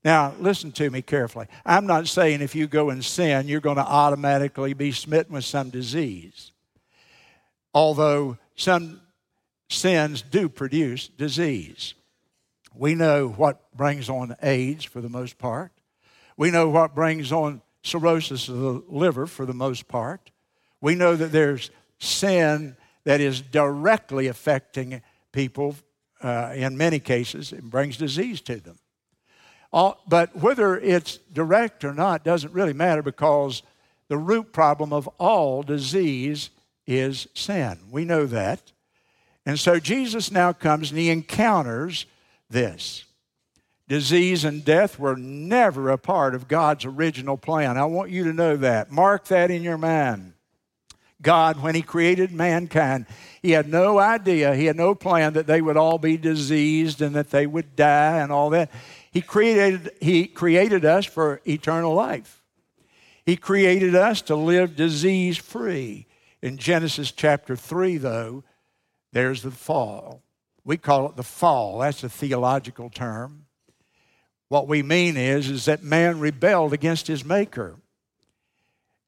Now, 0.01 0.33
listen 0.39 0.71
to 0.71 0.89
me 0.89 1.01
carefully. 1.01 1.47
I'm 1.65 1.85
not 1.85 2.07
saying 2.07 2.39
if 2.39 2.55
you 2.55 2.67
go 2.67 2.89
and 2.89 3.03
sin, 3.03 3.49
you're 3.49 3.59
going 3.59 3.75
to 3.75 3.85
automatically 3.85 4.73
be 4.73 4.93
smitten 4.93 5.33
with 5.33 5.43
some 5.43 5.71
disease. 5.71 6.53
Although 7.73 8.37
some 8.55 9.01
sins 9.69 10.21
do 10.21 10.47
produce 10.47 11.09
disease. 11.09 11.95
We 12.73 12.95
know 12.95 13.27
what 13.27 13.75
brings 13.75 14.09
on 14.09 14.35
AIDS 14.41 14.85
for 14.85 15.01
the 15.01 15.09
most 15.09 15.37
part. 15.37 15.71
We 16.37 16.51
know 16.51 16.69
what 16.69 16.95
brings 16.95 17.31
on 17.31 17.61
cirrhosis 17.83 18.47
of 18.47 18.59
the 18.59 18.83
liver 18.87 19.27
for 19.27 19.45
the 19.45 19.53
most 19.53 19.87
part. 19.87 20.31
We 20.79 20.95
know 20.95 21.15
that 21.15 21.31
there's 21.31 21.69
sin 21.99 22.75
that 23.03 23.21
is 23.21 23.41
directly 23.41 24.27
affecting 24.27 25.01
people 25.31 25.75
uh, 26.21 26.53
in 26.55 26.77
many 26.77 26.99
cases. 26.99 27.51
and 27.51 27.69
brings 27.69 27.97
disease 27.97 28.41
to 28.41 28.57
them. 28.57 28.77
All, 29.73 30.01
but 30.07 30.35
whether 30.35 30.77
it's 30.77 31.17
direct 31.31 31.83
or 31.83 31.93
not 31.93 32.23
doesn't 32.23 32.53
really 32.53 32.73
matter 32.73 33.01
because 33.01 33.63
the 34.09 34.17
root 34.17 34.51
problem 34.51 34.91
of 34.91 35.07
all 35.17 35.63
disease 35.63 36.49
is 36.85 37.27
sin. 37.33 37.79
We 37.89 38.03
know 38.03 38.25
that. 38.25 38.71
And 39.45 39.59
so 39.59 39.79
Jesus 39.79 40.31
now 40.31 40.53
comes 40.53 40.91
and 40.91 40.99
he 40.99 41.09
encounters 41.09 42.05
this. 42.51 43.05
Disease 43.87 44.45
and 44.45 44.63
death 44.63 44.97
were 44.97 45.17
never 45.17 45.89
a 45.89 45.97
part 45.97 46.33
of 46.33 46.47
God's 46.47 46.85
original 46.85 47.37
plan. 47.37 47.77
I 47.77 47.85
want 47.85 48.11
you 48.11 48.23
to 48.25 48.33
know 48.33 48.55
that. 48.57 48.91
Mark 48.91 49.25
that 49.25 49.51
in 49.51 49.63
your 49.63 49.77
mind. 49.77 50.33
God, 51.21 51.61
when 51.61 51.75
He 51.75 51.81
created 51.81 52.31
mankind, 52.31 53.05
He 53.41 53.51
had 53.51 53.67
no 53.67 53.99
idea, 53.99 54.55
He 54.55 54.65
had 54.65 54.77
no 54.77 54.95
plan 54.95 55.33
that 55.33 55.45
they 55.45 55.61
would 55.61 55.77
all 55.77 55.97
be 55.97 56.17
diseased 56.17 57.01
and 57.01 57.15
that 57.15 57.31
they 57.31 57.45
would 57.45 57.75
die 57.75 58.19
and 58.19 58.31
all 58.31 58.49
that. 58.51 58.71
He 59.11 59.21
created, 59.21 59.91
he 59.99 60.25
created 60.25 60.85
us 60.85 61.05
for 61.05 61.41
eternal 61.45 61.93
life. 61.93 62.41
He 63.25 63.35
created 63.35 63.93
us 63.93 64.21
to 64.23 64.35
live 64.35 64.75
disease 64.75 65.37
free. 65.37 66.07
In 66.41 66.57
Genesis 66.57 67.11
chapter 67.11 67.55
3, 67.55 67.97
though, 67.97 68.43
there's 69.11 69.41
the 69.43 69.51
fall. 69.51 70.23
We 70.63 70.77
call 70.77 71.07
it 71.07 71.15
the 71.15 71.23
fall. 71.23 71.79
That's 71.79 72.03
a 72.03 72.09
theological 72.09 72.89
term. 72.89 73.45
What 74.47 74.67
we 74.67 74.83
mean 74.83 75.17
is, 75.17 75.49
is 75.49 75.65
that 75.65 75.81
man 75.81 76.19
rebelled 76.19 76.73
against 76.73 77.07
his 77.07 77.23
maker. 77.23 77.77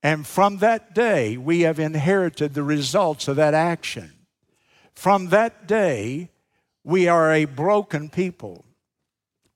And 0.02 0.26
from 0.26 0.58
that 0.58 0.94
day, 0.94 1.38
we 1.38 1.62
have 1.62 1.80
inherited 1.80 2.54
the 2.54 2.64
results 2.64 3.28
of 3.28 3.36
that 3.38 3.54
action. 3.54 4.12
From 4.94 5.30
that 5.30 5.68
day, 5.68 6.30
we 6.84 7.08
are 7.08 7.32
a 7.32 7.46
broken 7.46 8.10
people. 8.10 8.66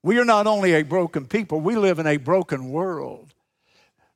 We 0.03 0.19
are 0.19 0.25
not 0.25 0.47
only 0.47 0.73
a 0.73 0.83
broken 0.83 1.25
people, 1.25 1.59
we 1.59 1.75
live 1.75 1.99
in 1.99 2.07
a 2.07 2.17
broken 2.17 2.69
world. 2.69 3.33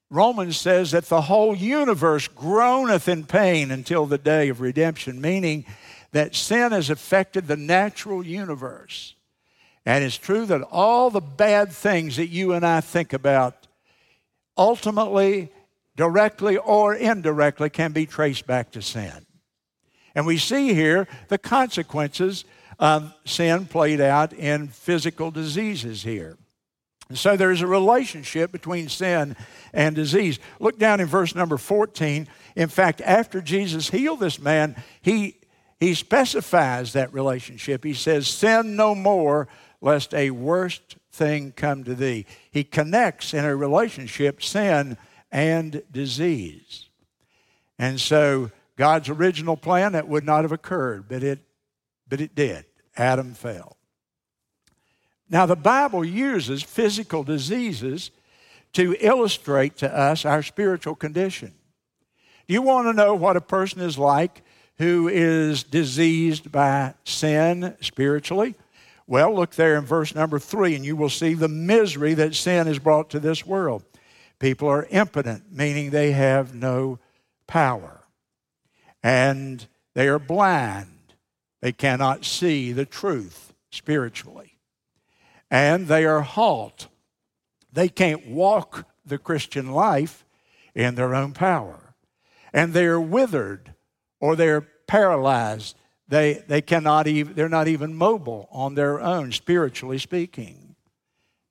Romans 0.09 0.57
says 0.57 0.91
that 0.91 1.05
the 1.05 1.21
whole 1.21 1.55
universe 1.55 2.27
groaneth 2.27 3.07
in 3.07 3.25
pain 3.25 3.71
until 3.71 4.05
the 4.05 4.17
day 4.17 4.49
of 4.49 4.61
redemption, 4.61 5.21
meaning 5.21 5.65
that 6.11 6.35
sin 6.35 6.71
has 6.71 6.89
affected 6.89 7.47
the 7.47 7.57
natural 7.57 8.25
universe. 8.25 9.15
And 9.85 10.03
it's 10.03 10.17
true 10.17 10.45
that 10.45 10.61
all 10.71 11.09
the 11.09 11.21
bad 11.21 11.71
things 11.71 12.17
that 12.17 12.27
you 12.27 12.53
and 12.53 12.65
I 12.65 12.81
think 12.81 13.13
about 13.13 13.67
ultimately, 14.57 15.51
directly 15.95 16.57
or 16.57 16.93
indirectly, 16.93 17.69
can 17.69 17.91
be 17.91 18.05
traced 18.05 18.45
back 18.45 18.71
to 18.71 18.81
sin. 18.81 19.25
And 20.13 20.25
we 20.25 20.37
see 20.37 20.73
here 20.73 21.07
the 21.29 21.37
consequences 21.37 22.43
of 22.77 23.13
sin 23.25 23.65
played 23.65 24.01
out 24.01 24.33
in 24.33 24.67
physical 24.67 25.31
diseases 25.31 26.03
here. 26.03 26.37
so 27.13 27.35
there's 27.35 27.61
a 27.61 27.67
relationship 27.67 28.51
between 28.51 28.89
sin 28.89 29.35
and 29.73 29.95
disease. 29.95 30.39
Look 30.59 30.79
down 30.79 30.99
in 30.99 31.07
verse 31.07 31.35
number 31.35 31.57
14. 31.57 32.27
In 32.55 32.69
fact, 32.69 33.01
after 33.01 33.41
Jesus 33.41 33.89
healed 33.89 34.19
this 34.19 34.39
man, 34.39 34.75
he 35.01 35.40
he 35.81 35.95
specifies 35.95 36.93
that 36.93 37.11
relationship. 37.11 37.83
He 37.83 37.95
says, 37.95 38.27
Sin 38.27 38.75
no 38.75 38.93
more, 38.93 39.47
lest 39.81 40.13
a 40.13 40.29
worse 40.29 40.79
thing 41.11 41.53
come 41.53 41.83
to 41.85 41.95
thee. 41.95 42.27
He 42.51 42.63
connects 42.63 43.33
in 43.33 43.43
a 43.43 43.55
relationship 43.55 44.43
sin 44.43 44.95
and 45.31 45.81
disease. 45.91 46.87
And 47.79 47.99
so, 47.99 48.51
God's 48.77 49.09
original 49.09 49.57
plan, 49.57 49.93
that 49.93 50.07
would 50.07 50.23
not 50.23 50.43
have 50.43 50.51
occurred, 50.51 51.09
but 51.09 51.23
it, 51.23 51.39
but 52.07 52.21
it 52.21 52.35
did. 52.35 52.65
Adam 52.95 53.33
fell. 53.33 53.75
Now, 55.31 55.47
the 55.47 55.55
Bible 55.55 56.05
uses 56.05 56.61
physical 56.61 57.23
diseases 57.23 58.11
to 58.73 58.95
illustrate 58.99 59.77
to 59.77 59.91
us 59.91 60.25
our 60.25 60.43
spiritual 60.43 60.93
condition. 60.93 61.55
Do 62.47 62.53
you 62.53 62.61
want 62.61 62.87
to 62.87 62.93
know 62.93 63.15
what 63.15 63.35
a 63.35 63.41
person 63.41 63.81
is 63.81 63.97
like 63.97 64.43
who 64.81 65.07
is 65.07 65.61
diseased 65.61 66.51
by 66.51 66.95
sin 67.03 67.75
spiritually? 67.81 68.55
Well, 69.05 69.35
look 69.35 69.51
there 69.51 69.75
in 69.75 69.85
verse 69.85 70.15
number 70.15 70.39
three, 70.39 70.73
and 70.73 70.83
you 70.83 70.95
will 70.95 71.09
see 71.09 71.35
the 71.35 71.47
misery 71.47 72.15
that 72.15 72.33
sin 72.33 72.65
has 72.65 72.79
brought 72.79 73.11
to 73.11 73.19
this 73.19 73.45
world. 73.45 73.83
People 74.39 74.67
are 74.69 74.87
impotent, 74.89 75.43
meaning 75.51 75.91
they 75.91 76.13
have 76.13 76.55
no 76.55 76.97
power. 77.45 78.01
And 79.03 79.67
they 79.93 80.07
are 80.07 80.17
blind. 80.17 81.13
They 81.61 81.73
cannot 81.73 82.25
see 82.25 82.71
the 82.71 82.85
truth 82.85 83.53
spiritually. 83.69 84.57
And 85.51 85.89
they 85.89 86.05
are 86.05 86.21
halt. 86.21 86.87
They 87.71 87.87
can't 87.87 88.25
walk 88.25 88.87
the 89.05 89.19
Christian 89.19 89.73
life 89.73 90.25
in 90.73 90.95
their 90.95 91.13
own 91.13 91.33
power. 91.33 91.93
And 92.51 92.73
they 92.73 92.85
are 92.85 92.99
withered 92.99 93.75
or 94.21 94.37
they're 94.37 94.61
paralyzed. 94.61 95.75
They, 96.07 96.43
they 96.47 96.61
cannot 96.61 97.07
even, 97.07 97.33
they're 97.33 97.49
not 97.49 97.67
even 97.67 97.93
mobile 97.93 98.47
on 98.51 98.75
their 98.75 99.01
own, 99.01 99.31
spiritually 99.33 99.97
speaking. 99.97 100.75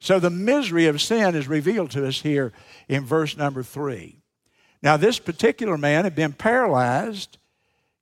So 0.01 0.19
the 0.19 0.31
misery 0.31 0.87
of 0.87 1.03
sin 1.03 1.35
is 1.35 1.47
revealed 1.47 1.91
to 1.91 2.07
us 2.07 2.23
here 2.23 2.53
in 2.89 3.05
verse 3.05 3.37
number 3.37 3.63
three. 3.63 4.17
Now, 4.83 4.97
this 4.97 5.19
particular 5.19 5.77
man 5.77 6.05
had 6.05 6.15
been 6.15 6.33
paralyzed, 6.33 7.37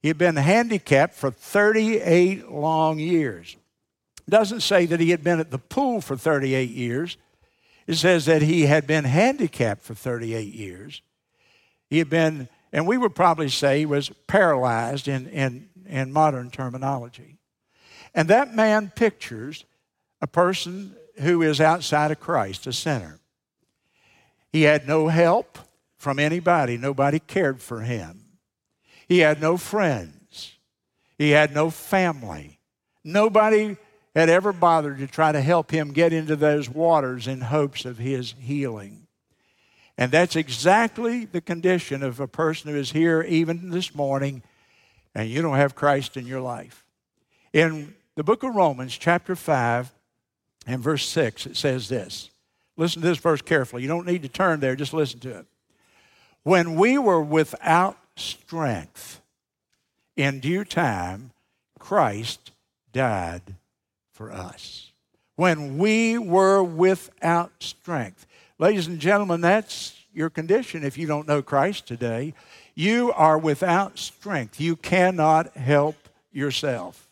he 0.00 0.06
had 0.06 0.18
been 0.18 0.36
handicapped 0.36 1.14
for 1.14 1.32
38 1.32 2.50
long 2.50 3.00
years. 3.00 3.56
It 4.26 4.30
doesn't 4.30 4.60
say 4.60 4.86
that 4.86 5.00
he 5.00 5.10
had 5.10 5.24
been 5.24 5.40
at 5.40 5.50
the 5.50 5.58
pool 5.58 6.00
for 6.00 6.16
38 6.16 6.70
years. 6.70 7.16
It 7.88 7.96
says 7.96 8.26
that 8.26 8.42
he 8.42 8.66
had 8.66 8.86
been 8.86 9.04
handicapped 9.04 9.82
for 9.82 9.94
38 9.94 10.54
years. 10.54 11.02
He 11.88 11.98
had 11.98 12.10
been 12.10 12.48
and 12.72 12.86
we 12.86 12.98
would 12.98 13.14
probably 13.14 13.48
say 13.48 13.80
he 13.80 13.86
was 13.86 14.10
paralyzed 14.26 15.08
in, 15.08 15.26
in, 15.28 15.68
in 15.86 16.12
modern 16.12 16.50
terminology. 16.50 17.38
And 18.14 18.28
that 18.28 18.54
man 18.54 18.92
pictures 18.94 19.64
a 20.20 20.26
person 20.26 20.94
who 21.20 21.42
is 21.42 21.60
outside 21.60 22.10
of 22.10 22.20
Christ, 22.20 22.66
a 22.66 22.72
sinner. 22.72 23.20
He 24.52 24.62
had 24.62 24.86
no 24.86 25.08
help 25.08 25.58
from 25.96 26.18
anybody, 26.18 26.76
nobody 26.76 27.18
cared 27.18 27.60
for 27.60 27.80
him. 27.80 28.24
He 29.08 29.18
had 29.18 29.40
no 29.40 29.56
friends, 29.56 30.54
he 31.16 31.30
had 31.30 31.54
no 31.54 31.70
family. 31.70 32.58
Nobody 33.04 33.76
had 34.14 34.28
ever 34.28 34.52
bothered 34.52 34.98
to 34.98 35.06
try 35.06 35.32
to 35.32 35.40
help 35.40 35.70
him 35.70 35.92
get 35.92 36.12
into 36.12 36.36
those 36.36 36.68
waters 36.68 37.26
in 37.26 37.40
hopes 37.40 37.84
of 37.84 37.98
his 37.98 38.34
healing. 38.38 39.07
And 39.98 40.12
that's 40.12 40.36
exactly 40.36 41.24
the 41.24 41.40
condition 41.40 42.04
of 42.04 42.20
a 42.20 42.28
person 42.28 42.70
who 42.70 42.78
is 42.78 42.92
here 42.92 43.22
even 43.28 43.70
this 43.70 43.94
morning 43.94 44.42
and 45.14 45.28
you 45.28 45.42
don't 45.42 45.56
have 45.56 45.74
Christ 45.74 46.16
in 46.16 46.26
your 46.26 46.40
life. 46.40 46.84
In 47.52 47.94
the 48.14 48.22
book 48.22 48.44
of 48.44 48.54
Romans, 48.54 48.96
chapter 48.96 49.34
5, 49.34 49.92
and 50.68 50.80
verse 50.80 51.08
6, 51.08 51.46
it 51.46 51.56
says 51.56 51.88
this. 51.88 52.30
Listen 52.76 53.02
to 53.02 53.08
this 53.08 53.18
verse 53.18 53.42
carefully. 53.42 53.82
You 53.82 53.88
don't 53.88 54.06
need 54.06 54.22
to 54.22 54.28
turn 54.28 54.60
there, 54.60 54.76
just 54.76 54.92
listen 54.94 55.18
to 55.20 55.38
it. 55.38 55.46
When 56.44 56.76
we 56.76 56.98
were 56.98 57.20
without 57.20 57.98
strength, 58.14 59.20
in 60.16 60.38
due 60.38 60.64
time, 60.64 61.32
Christ 61.80 62.52
died 62.92 63.56
for 64.12 64.30
us. 64.30 64.92
When 65.34 65.78
we 65.78 66.18
were 66.18 66.62
without 66.62 67.50
strength. 67.60 68.26
Ladies 68.60 68.88
and 68.88 68.98
gentlemen, 68.98 69.40
that's 69.40 69.94
your 70.12 70.30
condition 70.30 70.82
if 70.82 70.98
you 70.98 71.06
don't 71.06 71.28
know 71.28 71.42
Christ 71.42 71.86
today. 71.86 72.34
You 72.74 73.12
are 73.12 73.38
without 73.38 74.00
strength. 74.00 74.60
You 74.60 74.74
cannot 74.74 75.56
help 75.56 75.94
yourself. 76.32 77.06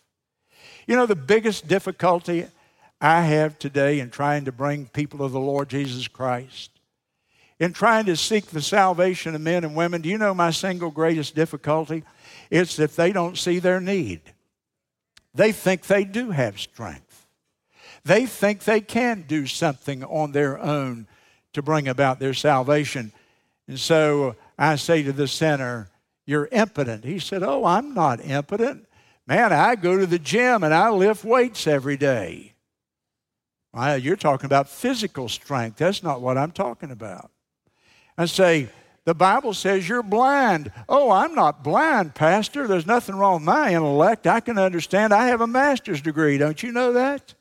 You 0.88 0.96
know, 0.96 1.06
the 1.06 1.14
biggest 1.14 1.68
difficulty 1.68 2.48
I 3.00 3.20
have 3.20 3.60
today 3.60 4.00
in 4.00 4.10
trying 4.10 4.46
to 4.46 4.52
bring 4.52 4.86
people 4.86 5.20
to 5.20 5.28
the 5.28 5.38
Lord 5.38 5.68
Jesus 5.68 6.08
Christ, 6.08 6.70
in 7.60 7.72
trying 7.72 8.06
to 8.06 8.16
seek 8.16 8.46
the 8.46 8.60
salvation 8.60 9.36
of 9.36 9.40
men 9.40 9.62
and 9.62 9.76
women, 9.76 10.02
do 10.02 10.08
you 10.08 10.18
know 10.18 10.34
my 10.34 10.50
single 10.50 10.90
greatest 10.90 11.36
difficulty? 11.36 12.02
It's 12.50 12.74
that 12.76 12.96
they 12.96 13.12
don't 13.12 13.38
see 13.38 13.60
their 13.60 13.80
need. 13.80 14.20
They 15.32 15.52
think 15.52 15.86
they 15.86 16.02
do 16.02 16.30
have 16.30 16.58
strength. 16.58 17.26
They 18.04 18.26
think 18.26 18.64
they 18.64 18.80
can 18.80 19.24
do 19.28 19.46
something 19.46 20.02
on 20.02 20.32
their 20.32 20.58
own 20.58 21.06
to 21.56 21.62
bring 21.62 21.88
about 21.88 22.20
their 22.20 22.34
salvation. 22.34 23.12
And 23.66 23.80
so 23.80 24.36
I 24.58 24.76
say 24.76 25.02
to 25.02 25.12
the 25.12 25.26
sinner, 25.26 25.90
You're 26.24 26.48
impotent. 26.52 27.04
He 27.04 27.18
said, 27.18 27.42
Oh, 27.42 27.64
I'm 27.64 27.92
not 27.92 28.24
impotent. 28.24 28.86
Man, 29.26 29.52
I 29.52 29.74
go 29.74 29.98
to 29.98 30.06
the 30.06 30.18
gym 30.18 30.62
and 30.62 30.72
I 30.72 30.90
lift 30.90 31.24
weights 31.24 31.66
every 31.66 31.96
day. 31.96 32.54
Well, 33.72 33.98
you're 33.98 34.16
talking 34.16 34.46
about 34.46 34.68
physical 34.68 35.28
strength. 35.28 35.78
That's 35.78 36.02
not 36.02 36.20
what 36.20 36.38
I'm 36.38 36.52
talking 36.52 36.90
about. 36.90 37.30
I 38.16 38.26
say, 38.26 38.68
the 39.04 39.14
Bible 39.14 39.52
says 39.54 39.88
you're 39.88 40.02
blind. 40.02 40.72
Oh, 40.88 41.10
I'm 41.10 41.34
not 41.34 41.62
blind, 41.64 42.14
Pastor. 42.14 42.66
There's 42.66 42.86
nothing 42.86 43.16
wrong 43.16 43.34
with 43.34 43.42
my 43.42 43.74
intellect. 43.74 44.26
I 44.26 44.40
can 44.40 44.58
understand. 44.58 45.12
I 45.12 45.28
have 45.28 45.40
a 45.40 45.46
master's 45.46 46.00
degree. 46.00 46.38
Don't 46.38 46.62
you 46.62 46.72
know 46.72 46.92
that? 46.92 47.34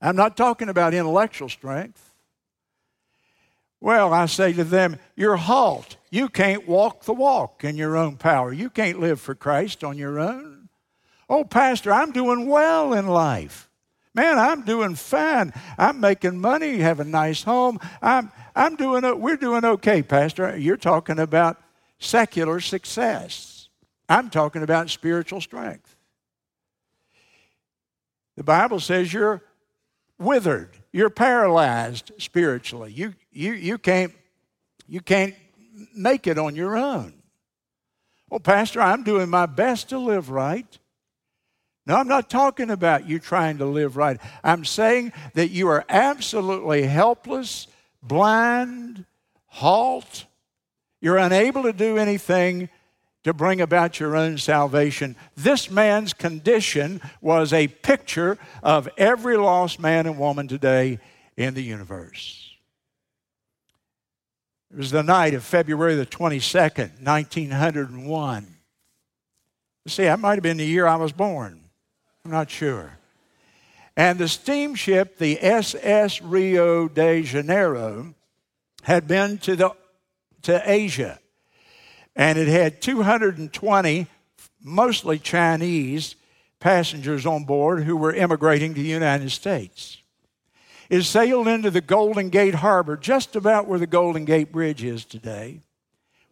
I'm 0.00 0.16
not 0.16 0.36
talking 0.36 0.68
about 0.68 0.94
intellectual 0.94 1.48
strength. 1.48 2.11
Well, 3.82 4.14
I 4.14 4.26
say 4.26 4.52
to 4.52 4.62
them, 4.62 4.96
You're 5.16 5.36
halt. 5.36 5.96
You 6.08 6.28
can't 6.28 6.68
walk 6.68 7.02
the 7.02 7.12
walk 7.12 7.64
in 7.64 7.76
your 7.76 7.96
own 7.96 8.16
power. 8.16 8.52
You 8.52 8.70
can't 8.70 9.00
live 9.00 9.20
for 9.20 9.34
Christ 9.34 9.82
on 9.82 9.98
your 9.98 10.20
own. 10.20 10.68
Oh, 11.28 11.42
Pastor, 11.42 11.92
I'm 11.92 12.12
doing 12.12 12.46
well 12.46 12.92
in 12.92 13.08
life. 13.08 13.68
Man, 14.14 14.38
I'm 14.38 14.62
doing 14.62 14.94
fine. 14.94 15.52
I'm 15.76 15.98
making 15.98 16.38
money, 16.38 16.78
have 16.78 17.00
a 17.00 17.04
nice 17.04 17.42
home. 17.42 17.80
I'm, 18.00 18.30
I'm 18.54 18.76
doing, 18.76 19.20
we're 19.20 19.36
doing 19.36 19.64
okay, 19.64 20.00
Pastor. 20.02 20.56
You're 20.56 20.76
talking 20.76 21.18
about 21.18 21.60
secular 21.98 22.60
success. 22.60 23.68
I'm 24.08 24.30
talking 24.30 24.62
about 24.62 24.90
spiritual 24.90 25.40
strength. 25.40 25.96
The 28.36 28.44
Bible 28.44 28.78
says 28.78 29.12
you're 29.12 29.42
withered. 30.18 30.76
You're 30.92 31.10
paralyzed 31.10 32.12
spiritually. 32.18 32.92
You, 32.92 33.14
you, 33.32 33.52
you, 33.52 33.78
can't, 33.78 34.12
you 34.86 35.00
can't 35.00 35.34
make 35.94 36.26
it 36.26 36.38
on 36.38 36.54
your 36.54 36.76
own. 36.76 37.14
Well, 38.30 38.40
Pastor, 38.40 38.80
I'm 38.80 39.02
doing 39.02 39.28
my 39.28 39.46
best 39.46 39.90
to 39.90 39.98
live 39.98 40.30
right. 40.30 40.78
No, 41.84 41.96
I'm 41.96 42.08
not 42.08 42.30
talking 42.30 42.70
about 42.70 43.08
you 43.08 43.18
trying 43.18 43.58
to 43.58 43.66
live 43.66 43.96
right. 43.96 44.20
I'm 44.44 44.64
saying 44.64 45.12
that 45.34 45.50
you 45.50 45.68
are 45.68 45.84
absolutely 45.88 46.84
helpless, 46.84 47.66
blind, 48.02 49.04
halt. 49.46 50.26
You're 51.00 51.18
unable 51.18 51.64
to 51.64 51.72
do 51.72 51.98
anything 51.98 52.68
to 53.24 53.32
bring 53.32 53.60
about 53.60 54.00
your 54.00 54.16
own 54.16 54.38
salvation. 54.38 55.16
This 55.36 55.70
man's 55.70 56.12
condition 56.12 57.00
was 57.20 57.52
a 57.52 57.68
picture 57.68 58.38
of 58.62 58.88
every 58.96 59.36
lost 59.36 59.78
man 59.78 60.06
and 60.06 60.18
woman 60.18 60.48
today 60.48 61.00
in 61.36 61.54
the 61.54 61.62
universe. 61.62 62.41
It 64.72 64.78
was 64.78 64.90
the 64.90 65.02
night 65.02 65.34
of 65.34 65.44
February 65.44 65.94
the 65.96 66.06
22nd, 66.06 67.02
1901. 67.02 68.46
See, 69.86 70.04
that 70.04 70.18
might 70.18 70.34
have 70.34 70.42
been 70.42 70.56
the 70.56 70.64
year 70.64 70.86
I 70.86 70.96
was 70.96 71.12
born. 71.12 71.60
I'm 72.24 72.30
not 72.30 72.50
sure. 72.50 72.98
And 73.96 74.18
the 74.18 74.28
steamship, 74.28 75.18
the 75.18 75.38
SS 75.44 76.22
Rio 76.22 76.88
de 76.88 77.22
Janeiro, 77.22 78.14
had 78.82 79.06
been 79.06 79.38
to, 79.38 79.56
the, 79.56 79.70
to 80.42 80.62
Asia 80.64 81.18
and 82.14 82.38
it 82.38 82.48
had 82.48 82.82
220, 82.82 84.06
mostly 84.62 85.18
Chinese, 85.18 86.14
passengers 86.60 87.26
on 87.26 87.44
board 87.44 87.84
who 87.84 87.96
were 87.96 88.12
immigrating 88.12 88.74
to 88.74 88.82
the 88.82 88.88
United 88.88 89.30
States. 89.30 89.98
It 90.92 91.04
sailed 91.04 91.48
into 91.48 91.70
the 91.70 91.80
Golden 91.80 92.28
Gate 92.28 92.56
Harbor, 92.56 92.98
just 92.98 93.34
about 93.34 93.66
where 93.66 93.78
the 93.78 93.86
Golden 93.86 94.26
Gate 94.26 94.52
Bridge 94.52 94.84
is 94.84 95.06
today, 95.06 95.60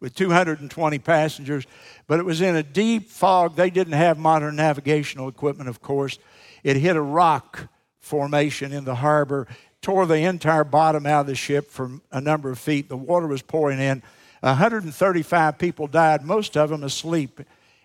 with 0.01 0.15
220 0.15 0.99
passengers, 0.99 1.67
but 2.07 2.21
it 2.21 2.27
was 2.27 2.43
in 2.43 2.55
a 2.57 2.63
deep 2.63 3.09
fog. 3.09 3.57
They 3.57 3.71
didn't 3.71 3.95
have 3.95 4.19
modern 4.19 4.57
navigational 4.57 5.31
equipment, 5.31 5.71
of 5.71 5.81
course. 5.81 6.19
It 6.63 6.77
hit 6.77 6.95
a 6.95 7.01
rock 7.01 7.69
formation 8.01 8.71
in 8.71 8.85
the 8.85 8.97
harbor, 8.97 9.47
tore 9.81 10.05
the 10.05 10.17
entire 10.17 10.65
bottom 10.65 11.07
out 11.07 11.23
of 11.23 11.29
the 11.29 11.35
ship 11.35 11.71
for 11.71 11.93
a 12.13 12.21
number 12.21 12.51
of 12.51 12.59
feet. 12.59 12.91
The 12.91 12.99
water 12.99 13.27
was 13.27 13.41
pouring 13.41 13.81
in. 13.81 14.03
135 14.41 15.57
people 15.57 15.87
died, 15.87 16.23
most 16.23 16.55
of 16.59 16.69
them 16.69 16.85
asleep 16.85 17.41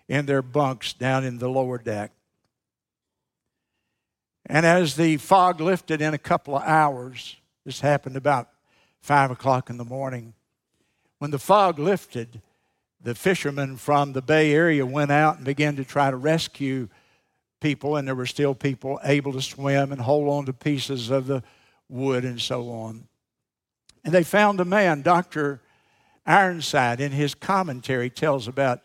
in 0.08 0.26
their 0.26 0.42
bunks 0.42 0.92
down 0.92 1.24
in 1.24 1.38
the 1.38 1.48
lower 1.48 1.78
deck. 1.78 2.12
And 4.48 4.64
as 4.64 4.96
the 4.96 5.16
fog 5.16 5.60
lifted 5.60 6.00
in 6.00 6.14
a 6.14 6.18
couple 6.18 6.56
of 6.56 6.62
hours, 6.62 7.36
this 7.64 7.80
happened 7.80 8.16
about 8.16 8.48
five 9.00 9.30
o'clock 9.30 9.70
in 9.70 9.76
the 9.76 9.84
morning, 9.84 10.34
when 11.18 11.30
the 11.30 11.38
fog 11.38 11.78
lifted, 11.78 12.42
the 13.00 13.14
fishermen 13.14 13.76
from 13.76 14.12
the 14.12 14.22
Bay 14.22 14.52
Area 14.52 14.84
went 14.84 15.10
out 15.10 15.36
and 15.36 15.44
began 15.44 15.76
to 15.76 15.84
try 15.84 16.10
to 16.10 16.16
rescue 16.16 16.88
people, 17.60 17.96
and 17.96 18.06
there 18.06 18.14
were 18.14 18.26
still 18.26 18.54
people 18.54 19.00
able 19.04 19.32
to 19.32 19.40
swim 19.40 19.92
and 19.92 20.00
hold 20.00 20.28
on 20.28 20.46
to 20.46 20.52
pieces 20.52 21.10
of 21.10 21.26
the 21.26 21.42
wood 21.88 22.24
and 22.24 22.40
so 22.40 22.70
on. 22.70 23.06
And 24.04 24.12
they 24.12 24.24
found 24.24 24.60
a 24.60 24.64
man, 24.64 25.02
Dr. 25.02 25.60
Ironside, 26.26 27.00
in 27.00 27.12
his 27.12 27.34
commentary, 27.34 28.10
tells 28.10 28.46
about 28.48 28.82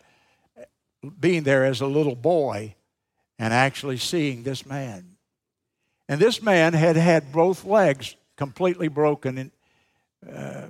being 1.20 1.42
there 1.42 1.64
as 1.64 1.80
a 1.80 1.86
little 1.86 2.14
boy 2.16 2.74
and 3.38 3.52
actually 3.52 3.98
seeing 3.98 4.42
this 4.42 4.64
man. 4.64 5.11
And 6.12 6.20
this 6.20 6.42
man 6.42 6.74
had 6.74 6.96
had 6.96 7.32
both 7.32 7.64
legs 7.64 8.16
completely 8.36 8.88
broken 8.88 9.38
and 9.38 9.50
uh, 10.30 10.66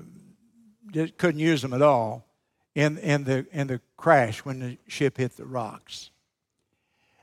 couldn't 1.19 1.41
use 1.41 1.63
them 1.63 1.73
at 1.73 1.83
all 1.83 2.25
in, 2.77 2.97
in, 2.99 3.25
the, 3.25 3.45
in 3.51 3.67
the 3.67 3.81
crash 3.97 4.45
when 4.45 4.61
the 4.61 4.79
ship 4.87 5.17
hit 5.17 5.37
the 5.37 5.45
rocks. 5.45 6.11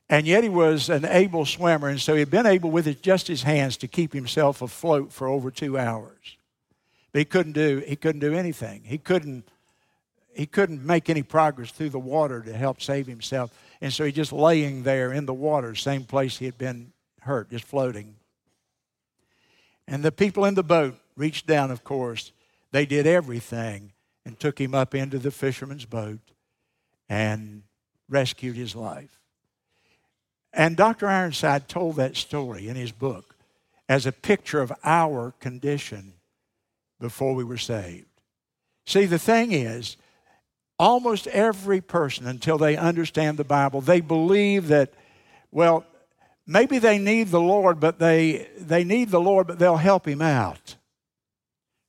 And 0.10 0.28
yet 0.28 0.44
he 0.44 0.50
was 0.50 0.90
an 0.90 1.06
able 1.06 1.46
swimmer, 1.46 1.88
and 1.88 2.02
so 2.02 2.14
he'd 2.14 2.30
been 2.30 2.46
able 2.46 2.72
with 2.72 3.02
just 3.02 3.26
his 3.30 3.44
hands 3.44 3.78
to 3.78 3.88
keep 3.88 4.12
himself 4.12 4.62
afloat 4.62 5.14
for 5.14 5.30
over 5.30 5.50
two 5.50 5.78
hours. 5.78 6.36
But 7.14 7.20
he 7.20 7.26
couldn't 7.26 7.54
do, 7.54 7.82
he 7.88 7.96
couldn't 7.96 8.20
do 8.20 8.34
anything. 8.34 8.82
He 8.84 8.98
couldn't, 8.98 9.48
he 10.34 10.46
couldn't 10.46 10.86
make 10.86 11.10
any 11.10 11.24
progress 11.24 11.72
through 11.72 11.92
the 11.92 12.00
water 12.00 12.42
to 12.42 12.52
help 12.52 12.82
save 12.82 13.08
himself. 13.08 13.58
And 13.80 13.94
so 13.94 14.04
he 14.04 14.12
just 14.12 14.34
laying 14.34 14.84
there 14.84 15.14
in 15.14 15.26
the 15.26 15.34
water, 15.34 15.74
same 15.74 16.04
place 16.04 16.38
he 16.38 16.44
had 16.44 16.58
been 16.58 16.92
hurt, 17.22 17.50
just 17.50 17.66
floating. 17.66 18.16
And 19.88 20.04
the 20.04 20.12
people 20.12 20.46
in 20.46 20.54
the 20.54 20.64
boat 20.64 20.96
reached 21.16 21.48
down, 21.48 21.72
of 21.72 21.84
course. 21.84 22.32
They 22.72 22.86
did 22.86 23.08
everything 23.08 23.94
and 24.26 24.40
took 24.40 24.60
him 24.60 24.76
up 24.76 24.94
into 24.94 25.18
the 25.18 25.32
fisherman's 25.32 25.86
boat 25.86 26.20
and 27.08 27.64
rescued 28.08 28.56
his 28.56 28.76
life. 28.76 29.20
And 30.54 30.76
Dr. 30.76 31.08
Ironside 31.08 31.68
told 31.68 31.96
that 31.96 32.16
story 32.16 32.68
in 32.68 32.76
his 32.76 32.92
book 32.92 33.36
as 33.88 34.06
a 34.06 34.12
picture 34.12 34.62
of 34.62 34.72
our 34.84 35.34
condition 35.40 36.14
before 37.00 37.34
we 37.34 37.44
were 37.44 37.58
saved. 37.58 38.06
See, 38.86 39.06
the 39.06 39.20
thing 39.20 39.52
is, 39.52 39.98
almost 40.78 41.28
every 41.28 41.82
person, 41.82 42.28
until 42.28 42.58
they 42.58 42.78
understand 42.78 43.38
the 43.38 43.44
Bible, 43.44 43.82
they 43.82 44.02
believe 44.02 44.68
that, 44.70 44.94
well, 45.52 45.86
maybe 46.50 46.80
they 46.80 46.98
need 46.98 47.28
the 47.28 47.40
Lord, 47.40 47.80
but 47.80 48.00
they, 48.00 48.48
they 48.58 48.84
need 48.84 49.10
the 49.10 49.22
Lord, 49.22 49.48
but 49.48 49.60
they'll 49.60 49.78
help 49.78 50.08
him 50.08 50.22
out. 50.22 50.76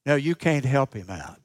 No, 0.04 0.14
you 0.16 0.34
can't 0.34 0.64
help 0.64 0.94
him 0.94 1.08
out. 1.08 1.40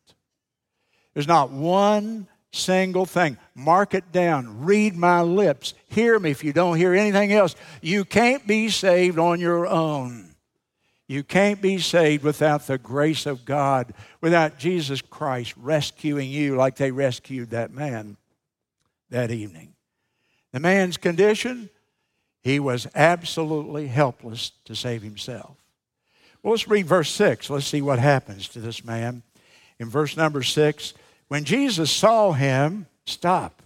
There's 1.14 1.28
not 1.28 1.50
one 1.50 2.28
single 2.52 3.06
thing. 3.06 3.38
Mark 3.56 3.94
it 3.94 4.12
down. 4.12 4.66
Read 4.66 4.98
my 4.98 5.22
lips. 5.22 5.74
Hear 5.88 6.20
me 6.20 6.32
if 6.32 6.44
you 6.44 6.52
don't 6.52 6.78
hear 6.78 6.94
anything 6.94 7.32
else. 7.32 7.56
You 7.82 8.04
can't 8.04 8.46
be 8.46 8.70
saved 8.70 9.18
on 9.18 9.40
your 9.40 9.66
own. 9.66 10.36
You 11.08 11.24
can't 11.24 11.62
be 11.62 11.78
saved 11.78 12.24
without 12.24 12.68
the 12.68 12.78
grace 12.78 13.26
of 13.26 13.46
God, 13.46 13.94
without 14.22 14.58
Jesus 14.58 15.02
Christ 15.02 15.54
rescuing 15.56 16.30
you 16.30 16.56
like 16.56 16.76
they 16.76 16.92
rescued 16.92 17.52
that 17.52 17.72
man 17.72 18.18
that 19.10 19.32
evening. 19.32 19.74
The 20.52 20.60
man's 20.60 20.98
condition, 20.98 21.70
he 22.46 22.60
was 22.60 22.86
absolutely 22.94 23.88
helpless 23.88 24.52
to 24.66 24.76
save 24.76 25.02
himself. 25.02 25.58
Well, 26.44 26.52
let's 26.52 26.68
read 26.68 26.86
verse 26.86 27.10
6. 27.10 27.50
Let's 27.50 27.66
see 27.66 27.82
what 27.82 27.98
happens 27.98 28.48
to 28.50 28.60
this 28.60 28.86
man. 28.86 29.24
In 29.80 29.90
verse 29.90 30.16
number 30.16 30.44
6, 30.44 30.94
when 31.28 31.44
Jesus 31.44 31.90
saw 31.90 32.34
him, 32.34 32.86
stop. 33.08 33.64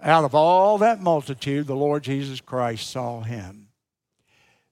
Out 0.00 0.24
of 0.24 0.34
all 0.34 0.78
that 0.78 1.00
multitude, 1.00 1.68
the 1.68 1.76
Lord 1.76 2.02
Jesus 2.02 2.40
Christ 2.40 2.90
saw 2.90 3.20
him. 3.20 3.68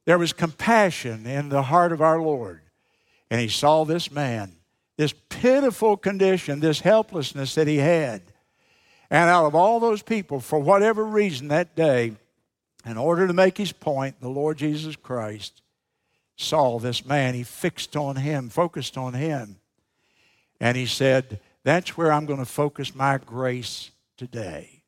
There 0.04 0.18
was 0.18 0.32
compassion 0.32 1.24
in 1.24 1.50
the 1.50 1.62
heart 1.62 1.92
of 1.92 2.02
our 2.02 2.20
Lord. 2.20 2.62
And 3.30 3.40
he 3.40 3.46
saw 3.46 3.84
this 3.84 4.10
man, 4.10 4.56
this 4.96 5.14
pitiful 5.28 5.96
condition, 5.96 6.58
this 6.58 6.80
helplessness 6.80 7.54
that 7.54 7.68
he 7.68 7.76
had. 7.76 8.22
And 9.08 9.30
out 9.30 9.46
of 9.46 9.54
all 9.54 9.78
those 9.78 10.02
people, 10.02 10.40
for 10.40 10.58
whatever 10.58 11.04
reason 11.04 11.46
that 11.48 11.76
day, 11.76 12.16
in 12.84 12.96
order 12.96 13.26
to 13.26 13.32
make 13.32 13.58
his 13.58 13.72
point, 13.72 14.20
the 14.20 14.28
Lord 14.28 14.58
Jesus 14.58 14.96
Christ 14.96 15.62
saw 16.36 16.78
this 16.78 17.04
man. 17.04 17.34
He 17.34 17.44
fixed 17.44 17.96
on 17.96 18.16
him, 18.16 18.48
focused 18.48 18.96
on 18.98 19.14
him. 19.14 19.56
And 20.60 20.76
he 20.76 20.86
said, 20.86 21.40
That's 21.64 21.96
where 21.96 22.12
I'm 22.12 22.26
going 22.26 22.38
to 22.38 22.44
focus 22.44 22.94
my 22.94 23.18
grace 23.18 23.90
today. 24.16 24.82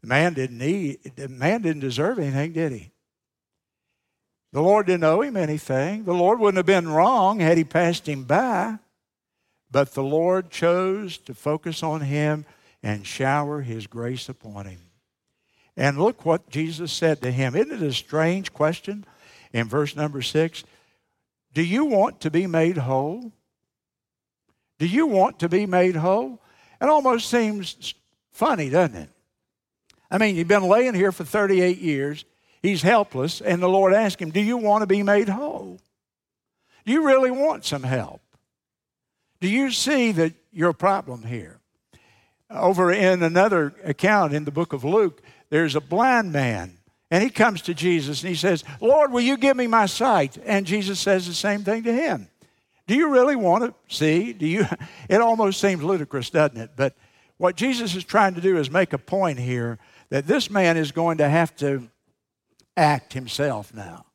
The 0.00 0.06
man 0.06 0.34
didn't 0.34 0.58
need, 0.58 1.12
the 1.16 1.28
man 1.28 1.62
didn't 1.62 1.80
deserve 1.80 2.18
anything, 2.18 2.52
did 2.52 2.72
he? 2.72 2.90
The 4.52 4.62
Lord 4.62 4.86
didn't 4.86 5.04
owe 5.04 5.22
him 5.22 5.36
anything. 5.36 6.04
The 6.04 6.14
Lord 6.14 6.40
wouldn't 6.40 6.56
have 6.56 6.66
been 6.66 6.88
wrong 6.88 7.40
had 7.40 7.56
he 7.56 7.64
passed 7.64 8.08
him 8.08 8.24
by. 8.24 8.78
But 9.70 9.94
the 9.94 10.02
Lord 10.02 10.50
chose 10.50 11.18
to 11.18 11.34
focus 11.34 11.82
on 11.82 12.00
him 12.00 12.44
and 12.82 13.06
shower 13.06 13.60
his 13.60 13.86
grace 13.86 14.28
upon 14.28 14.66
him. 14.66 14.89
And 15.76 15.98
look 15.98 16.24
what 16.24 16.50
Jesus 16.50 16.92
said 16.92 17.22
to 17.22 17.30
him. 17.30 17.54
Isn't 17.54 17.82
it 17.82 17.82
a 17.82 17.92
strange 17.92 18.52
question 18.52 19.04
in 19.52 19.68
verse 19.68 19.96
number 19.96 20.22
six? 20.22 20.64
Do 21.52 21.62
you 21.62 21.84
want 21.84 22.20
to 22.20 22.30
be 22.30 22.46
made 22.46 22.76
whole? 22.76 23.32
Do 24.78 24.86
you 24.86 25.06
want 25.06 25.40
to 25.40 25.48
be 25.48 25.66
made 25.66 25.96
whole? 25.96 26.40
It 26.80 26.88
almost 26.88 27.28
seems 27.28 27.94
funny, 28.30 28.70
doesn't 28.70 28.96
it? 28.96 29.08
I 30.10 30.18
mean, 30.18 30.36
you've 30.36 30.48
been 30.48 30.68
laying 30.68 30.94
here 30.94 31.12
for 31.12 31.24
38 31.24 31.78
years. 31.78 32.24
He's 32.62 32.82
helpless, 32.82 33.40
and 33.40 33.62
the 33.62 33.68
Lord 33.68 33.94
asked 33.94 34.20
him, 34.20 34.30
Do 34.30 34.40
you 34.40 34.56
want 34.56 34.82
to 34.82 34.86
be 34.86 35.02
made 35.02 35.28
whole? 35.28 35.78
Do 36.84 36.92
you 36.92 37.06
really 37.06 37.30
want 37.30 37.64
some 37.64 37.82
help? 37.82 38.20
Do 39.40 39.48
you 39.48 39.70
see 39.70 40.12
that 40.12 40.34
your 40.52 40.72
problem 40.72 41.24
here? 41.24 41.58
Over 42.50 42.90
in 42.90 43.22
another 43.22 43.74
account 43.84 44.34
in 44.34 44.44
the 44.44 44.50
book 44.50 44.72
of 44.72 44.82
Luke, 44.82 45.22
there's 45.50 45.76
a 45.76 45.80
blind 45.80 46.32
man, 46.32 46.78
and 47.10 47.22
he 47.22 47.30
comes 47.30 47.62
to 47.62 47.74
Jesus 47.74 48.22
and 48.22 48.28
he 48.28 48.36
says, 48.36 48.64
Lord, 48.80 49.12
will 49.12 49.20
you 49.20 49.36
give 49.36 49.56
me 49.56 49.66
my 49.66 49.86
sight? 49.86 50.38
And 50.44 50.64
Jesus 50.64 51.00
says 51.00 51.26
the 51.26 51.34
same 51.34 51.64
thing 51.64 51.82
to 51.82 51.92
him. 51.92 52.28
Do 52.86 52.94
you 52.94 53.10
really 53.10 53.36
want 53.36 53.64
to 53.64 53.94
see? 53.94 54.32
Do 54.32 54.46
you? 54.46 54.66
It 55.08 55.20
almost 55.20 55.60
seems 55.60 55.82
ludicrous, 55.82 56.30
doesn't 56.30 56.56
it? 56.56 56.70
But 56.76 56.96
what 57.36 57.56
Jesus 57.56 57.96
is 57.96 58.04
trying 58.04 58.34
to 58.34 58.40
do 58.40 58.58
is 58.58 58.70
make 58.70 58.92
a 58.92 58.98
point 58.98 59.38
here 59.38 59.78
that 60.10 60.26
this 60.26 60.50
man 60.50 60.76
is 60.76 60.92
going 60.92 61.18
to 61.18 61.28
have 61.28 61.54
to 61.56 61.88
act 62.76 63.12
himself 63.12 63.74
now. 63.74 64.06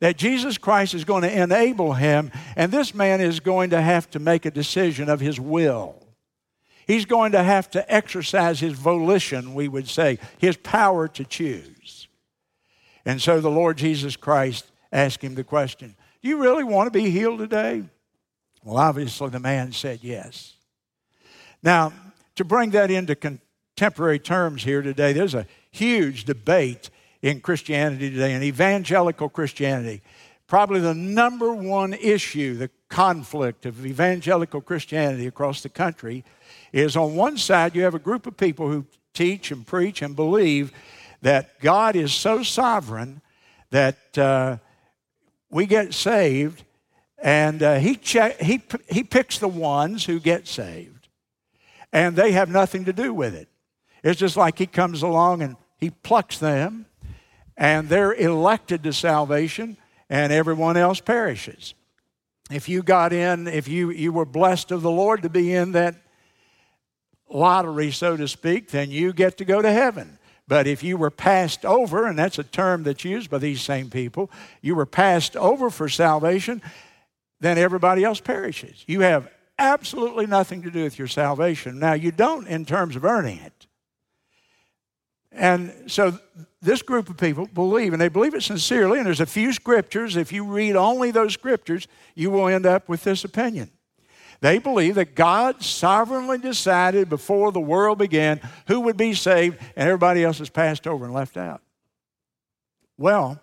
That 0.00 0.16
Jesus 0.16 0.58
Christ 0.58 0.94
is 0.94 1.04
going 1.04 1.22
to 1.22 1.42
enable 1.42 1.92
him, 1.92 2.30
and 2.56 2.72
this 2.72 2.94
man 2.94 3.20
is 3.20 3.40
going 3.40 3.70
to 3.70 3.80
have 3.80 4.10
to 4.10 4.18
make 4.18 4.46
a 4.46 4.50
decision 4.50 5.08
of 5.08 5.20
his 5.20 5.38
will. 5.38 6.09
He's 6.90 7.04
going 7.04 7.30
to 7.32 7.42
have 7.44 7.70
to 7.70 7.94
exercise 7.94 8.58
his 8.58 8.72
volition, 8.72 9.54
we 9.54 9.68
would 9.68 9.86
say, 9.86 10.18
his 10.38 10.56
power 10.56 11.06
to 11.06 11.24
choose. 11.24 12.08
And 13.04 13.22
so 13.22 13.40
the 13.40 13.48
Lord 13.48 13.78
Jesus 13.78 14.16
Christ 14.16 14.68
asked 14.90 15.22
him 15.22 15.36
the 15.36 15.44
question 15.44 15.94
Do 16.20 16.28
you 16.28 16.42
really 16.42 16.64
want 16.64 16.92
to 16.92 16.98
be 16.98 17.08
healed 17.08 17.38
today? 17.38 17.84
Well, 18.64 18.76
obviously, 18.76 19.28
the 19.28 19.38
man 19.38 19.70
said 19.70 20.00
yes. 20.02 20.54
Now, 21.62 21.92
to 22.34 22.44
bring 22.44 22.70
that 22.70 22.90
into 22.90 23.14
contemporary 23.14 24.18
terms 24.18 24.64
here 24.64 24.82
today, 24.82 25.12
there's 25.12 25.36
a 25.36 25.46
huge 25.70 26.24
debate 26.24 26.90
in 27.22 27.40
Christianity 27.40 28.10
today, 28.10 28.34
in 28.34 28.42
evangelical 28.42 29.28
Christianity. 29.28 30.02
Probably 30.50 30.80
the 30.80 30.94
number 30.94 31.54
one 31.54 31.94
issue, 31.94 32.56
the 32.56 32.70
conflict 32.88 33.66
of 33.66 33.86
evangelical 33.86 34.60
Christianity 34.60 35.28
across 35.28 35.62
the 35.62 35.68
country 35.68 36.24
is 36.72 36.96
on 36.96 37.14
one 37.14 37.38
side, 37.38 37.76
you 37.76 37.84
have 37.84 37.94
a 37.94 38.00
group 38.00 38.26
of 38.26 38.36
people 38.36 38.68
who 38.68 38.84
teach 39.14 39.52
and 39.52 39.64
preach 39.64 40.02
and 40.02 40.16
believe 40.16 40.72
that 41.22 41.60
God 41.60 41.94
is 41.94 42.12
so 42.12 42.42
sovereign 42.42 43.22
that 43.70 44.18
uh, 44.18 44.56
we 45.52 45.66
get 45.66 45.94
saved 45.94 46.64
and 47.22 47.62
uh, 47.62 47.76
he, 47.76 47.96
he, 48.40 48.60
he 48.88 49.04
picks 49.04 49.38
the 49.38 49.46
ones 49.46 50.04
who 50.04 50.18
get 50.18 50.48
saved 50.48 51.06
and 51.92 52.16
they 52.16 52.32
have 52.32 52.48
nothing 52.48 52.86
to 52.86 52.92
do 52.92 53.14
with 53.14 53.36
it. 53.36 53.46
It's 54.02 54.18
just 54.18 54.36
like 54.36 54.58
he 54.58 54.66
comes 54.66 55.02
along 55.02 55.42
and 55.42 55.54
he 55.78 55.90
plucks 55.90 56.40
them 56.40 56.86
and 57.56 57.88
they're 57.88 58.14
elected 58.14 58.82
to 58.82 58.92
salvation 58.92 59.76
and 60.10 60.32
everyone 60.32 60.76
else 60.76 61.00
perishes. 61.00 61.74
If 62.50 62.68
you 62.68 62.82
got 62.82 63.12
in, 63.12 63.46
if 63.46 63.68
you, 63.68 63.90
you 63.90 64.12
were 64.12 64.26
blessed 64.26 64.72
of 64.72 64.82
the 64.82 64.90
Lord 64.90 65.22
to 65.22 65.30
be 65.30 65.54
in 65.54 65.72
that 65.72 65.94
lottery, 67.30 67.92
so 67.92 68.16
to 68.16 68.26
speak, 68.26 68.70
then 68.70 68.90
you 68.90 69.12
get 69.12 69.38
to 69.38 69.44
go 69.44 69.62
to 69.62 69.72
heaven. 69.72 70.18
But 70.48 70.66
if 70.66 70.82
you 70.82 70.96
were 70.96 71.12
passed 71.12 71.64
over, 71.64 72.08
and 72.08 72.18
that's 72.18 72.40
a 72.40 72.44
term 72.44 72.82
that's 72.82 73.04
used 73.04 73.30
by 73.30 73.38
these 73.38 73.62
same 73.62 73.88
people, 73.88 74.32
you 74.60 74.74
were 74.74 74.84
passed 74.84 75.36
over 75.36 75.70
for 75.70 75.88
salvation, 75.88 76.60
then 77.38 77.56
everybody 77.56 78.02
else 78.02 78.20
perishes. 78.20 78.84
You 78.88 79.02
have 79.02 79.30
absolutely 79.60 80.26
nothing 80.26 80.62
to 80.62 80.72
do 80.72 80.82
with 80.82 80.98
your 80.98 81.06
salvation. 81.06 81.78
Now, 81.78 81.92
you 81.92 82.10
don't 82.10 82.48
in 82.48 82.64
terms 82.64 82.96
of 82.96 83.04
earning 83.04 83.38
it. 83.38 83.66
And 85.30 85.72
so 85.86 86.18
this 86.62 86.82
group 86.82 87.08
of 87.08 87.16
people 87.16 87.46
believe, 87.46 87.92
and 87.92 88.00
they 88.00 88.08
believe 88.08 88.34
it 88.34 88.42
sincerely, 88.42 88.98
and 88.98 89.06
there's 89.06 89.20
a 89.20 89.26
few 89.26 89.52
scriptures. 89.52 90.16
If 90.16 90.32
you 90.32 90.44
read 90.44 90.76
only 90.76 91.10
those 91.10 91.32
scriptures, 91.32 91.88
you 92.14 92.30
will 92.30 92.48
end 92.48 92.66
up 92.66 92.88
with 92.88 93.02
this 93.02 93.24
opinion. 93.24 93.70
They 94.40 94.58
believe 94.58 94.94
that 94.94 95.14
God 95.14 95.62
sovereignly 95.62 96.38
decided 96.38 97.08
before 97.08 97.52
the 97.52 97.60
world 97.60 97.98
began 97.98 98.40
who 98.68 98.80
would 98.80 98.96
be 98.96 99.14
saved, 99.14 99.58
and 99.76 99.88
everybody 99.88 100.24
else 100.24 100.40
is 100.40 100.50
passed 100.50 100.86
over 100.86 101.04
and 101.04 101.14
left 101.14 101.36
out. 101.36 101.62
Well, 102.98 103.40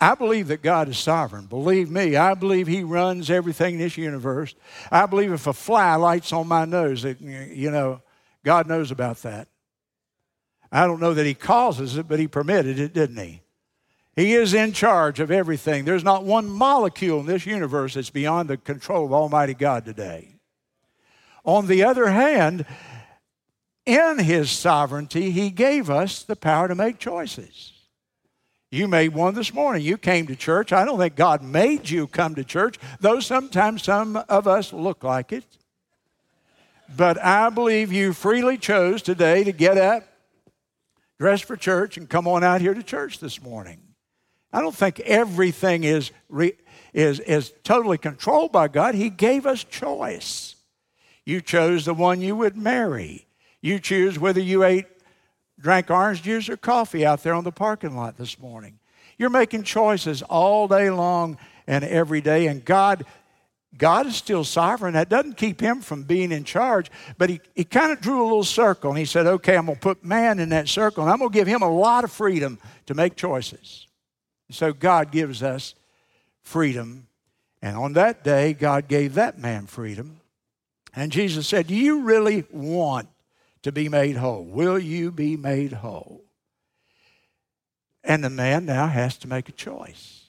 I 0.00 0.14
believe 0.14 0.48
that 0.48 0.62
God 0.62 0.88
is 0.88 0.98
sovereign. 0.98 1.46
Believe 1.46 1.90
me, 1.90 2.16
I 2.16 2.34
believe 2.34 2.66
He 2.66 2.82
runs 2.82 3.30
everything 3.30 3.74
in 3.74 3.80
this 3.80 3.96
universe. 3.96 4.54
I 4.90 5.06
believe 5.06 5.32
if 5.32 5.46
a 5.46 5.52
fly 5.52 5.94
lights 5.96 6.32
on 6.32 6.46
my 6.46 6.64
nose, 6.64 7.02
that, 7.02 7.20
you 7.20 7.70
know, 7.70 8.02
God 8.44 8.68
knows 8.68 8.90
about 8.90 9.18
that. 9.22 9.48
I 10.74 10.86
don't 10.86 11.00
know 11.00 11.14
that 11.14 11.24
He 11.24 11.34
causes 11.34 11.96
it, 11.96 12.08
but 12.08 12.18
He 12.18 12.26
permitted 12.26 12.80
it, 12.80 12.92
didn't 12.92 13.16
He? 13.16 13.40
He 14.16 14.34
is 14.34 14.54
in 14.54 14.72
charge 14.72 15.20
of 15.20 15.30
everything. 15.30 15.84
There's 15.84 16.04
not 16.04 16.24
one 16.24 16.48
molecule 16.48 17.20
in 17.20 17.26
this 17.26 17.46
universe 17.46 17.94
that's 17.94 18.10
beyond 18.10 18.50
the 18.50 18.56
control 18.56 19.06
of 19.06 19.12
Almighty 19.12 19.54
God 19.54 19.84
today. 19.84 20.34
On 21.44 21.66
the 21.66 21.84
other 21.84 22.08
hand, 22.08 22.66
in 23.86 24.18
His 24.18 24.50
sovereignty, 24.50 25.30
He 25.30 25.50
gave 25.50 25.90
us 25.90 26.22
the 26.24 26.36
power 26.36 26.68
to 26.68 26.74
make 26.74 26.98
choices. 26.98 27.72
You 28.70 28.88
made 28.88 29.14
one 29.14 29.34
this 29.34 29.54
morning. 29.54 29.84
You 29.84 29.96
came 29.96 30.26
to 30.26 30.34
church. 30.34 30.72
I 30.72 30.84
don't 30.84 30.98
think 30.98 31.14
God 31.14 31.42
made 31.42 31.88
you 31.88 32.08
come 32.08 32.34
to 32.34 32.42
church, 32.42 32.80
though 32.98 33.20
sometimes 33.20 33.84
some 33.84 34.16
of 34.28 34.48
us 34.48 34.72
look 34.72 35.04
like 35.04 35.32
it. 35.32 35.44
But 36.96 37.22
I 37.22 37.50
believe 37.50 37.92
you 37.92 38.12
freely 38.12 38.58
chose 38.58 39.02
today 39.02 39.44
to 39.44 39.52
get 39.52 39.78
up, 39.78 40.02
dress 41.18 41.40
for 41.40 41.56
church, 41.56 41.96
and 41.96 42.08
come 42.08 42.26
on 42.26 42.44
out 42.44 42.60
here 42.60 42.74
to 42.74 42.82
church 42.82 43.20
this 43.20 43.42
morning. 43.42 43.80
I 44.52 44.60
don't 44.60 44.74
think 44.74 45.00
everything 45.00 45.84
is, 45.84 46.12
re, 46.28 46.54
is, 46.92 47.20
is 47.20 47.52
totally 47.64 47.98
controlled 47.98 48.52
by 48.52 48.68
God. 48.68 48.94
He 48.94 49.10
gave 49.10 49.46
us 49.46 49.64
choice. 49.64 50.56
You 51.24 51.40
chose 51.40 51.84
the 51.84 51.94
one 51.94 52.20
you 52.20 52.36
would 52.36 52.56
marry. 52.56 53.26
You 53.60 53.78
choose 53.78 54.18
whether 54.18 54.40
you 54.40 54.62
ate, 54.62 54.86
drank 55.58 55.90
orange 55.90 56.22
juice 56.22 56.48
or 56.48 56.56
coffee 56.56 57.04
out 57.04 57.22
there 57.22 57.34
on 57.34 57.44
the 57.44 57.52
parking 57.52 57.96
lot 57.96 58.16
this 58.16 58.38
morning. 58.38 58.78
You're 59.18 59.30
making 59.30 59.62
choices 59.62 60.22
all 60.22 60.68
day 60.68 60.90
long 60.90 61.38
and 61.66 61.82
every 61.84 62.20
day, 62.20 62.46
and 62.46 62.64
God 62.64 63.06
God 63.76 64.06
is 64.06 64.16
still 64.16 64.44
sovereign. 64.44 64.94
That 64.94 65.08
doesn't 65.08 65.36
keep 65.36 65.60
him 65.60 65.80
from 65.80 66.04
being 66.04 66.32
in 66.32 66.44
charge. 66.44 66.90
But 67.18 67.30
he, 67.30 67.40
he 67.54 67.64
kind 67.64 67.92
of 67.92 68.00
drew 68.00 68.22
a 68.22 68.24
little 68.24 68.44
circle 68.44 68.90
and 68.90 68.98
he 68.98 69.04
said, 69.04 69.26
okay, 69.26 69.56
I'm 69.56 69.66
going 69.66 69.76
to 69.76 69.80
put 69.80 70.04
man 70.04 70.38
in 70.38 70.50
that 70.50 70.68
circle 70.68 71.02
and 71.02 71.12
I'm 71.12 71.18
going 71.18 71.30
to 71.30 71.34
give 71.34 71.48
him 71.48 71.62
a 71.62 71.70
lot 71.70 72.04
of 72.04 72.12
freedom 72.12 72.58
to 72.86 72.94
make 72.94 73.16
choices. 73.16 73.86
So 74.50 74.72
God 74.72 75.10
gives 75.10 75.42
us 75.42 75.74
freedom. 76.42 77.08
And 77.62 77.76
on 77.76 77.94
that 77.94 78.22
day, 78.22 78.52
God 78.52 78.88
gave 78.88 79.14
that 79.14 79.38
man 79.38 79.66
freedom. 79.66 80.20
And 80.94 81.10
Jesus 81.10 81.48
said, 81.48 81.66
Do 81.66 81.74
you 81.74 82.02
really 82.02 82.44
want 82.50 83.08
to 83.62 83.72
be 83.72 83.88
made 83.88 84.16
whole? 84.16 84.44
Will 84.44 84.78
you 84.78 85.10
be 85.10 85.36
made 85.36 85.72
whole? 85.72 86.22
And 88.04 88.22
the 88.22 88.30
man 88.30 88.66
now 88.66 88.86
has 88.86 89.16
to 89.18 89.28
make 89.28 89.48
a 89.48 89.52
choice. 89.52 90.23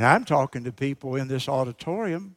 And 0.00 0.06
I'm 0.06 0.24
talking 0.24 0.64
to 0.64 0.72
people 0.72 1.16
in 1.16 1.28
this 1.28 1.46
auditorium, 1.46 2.34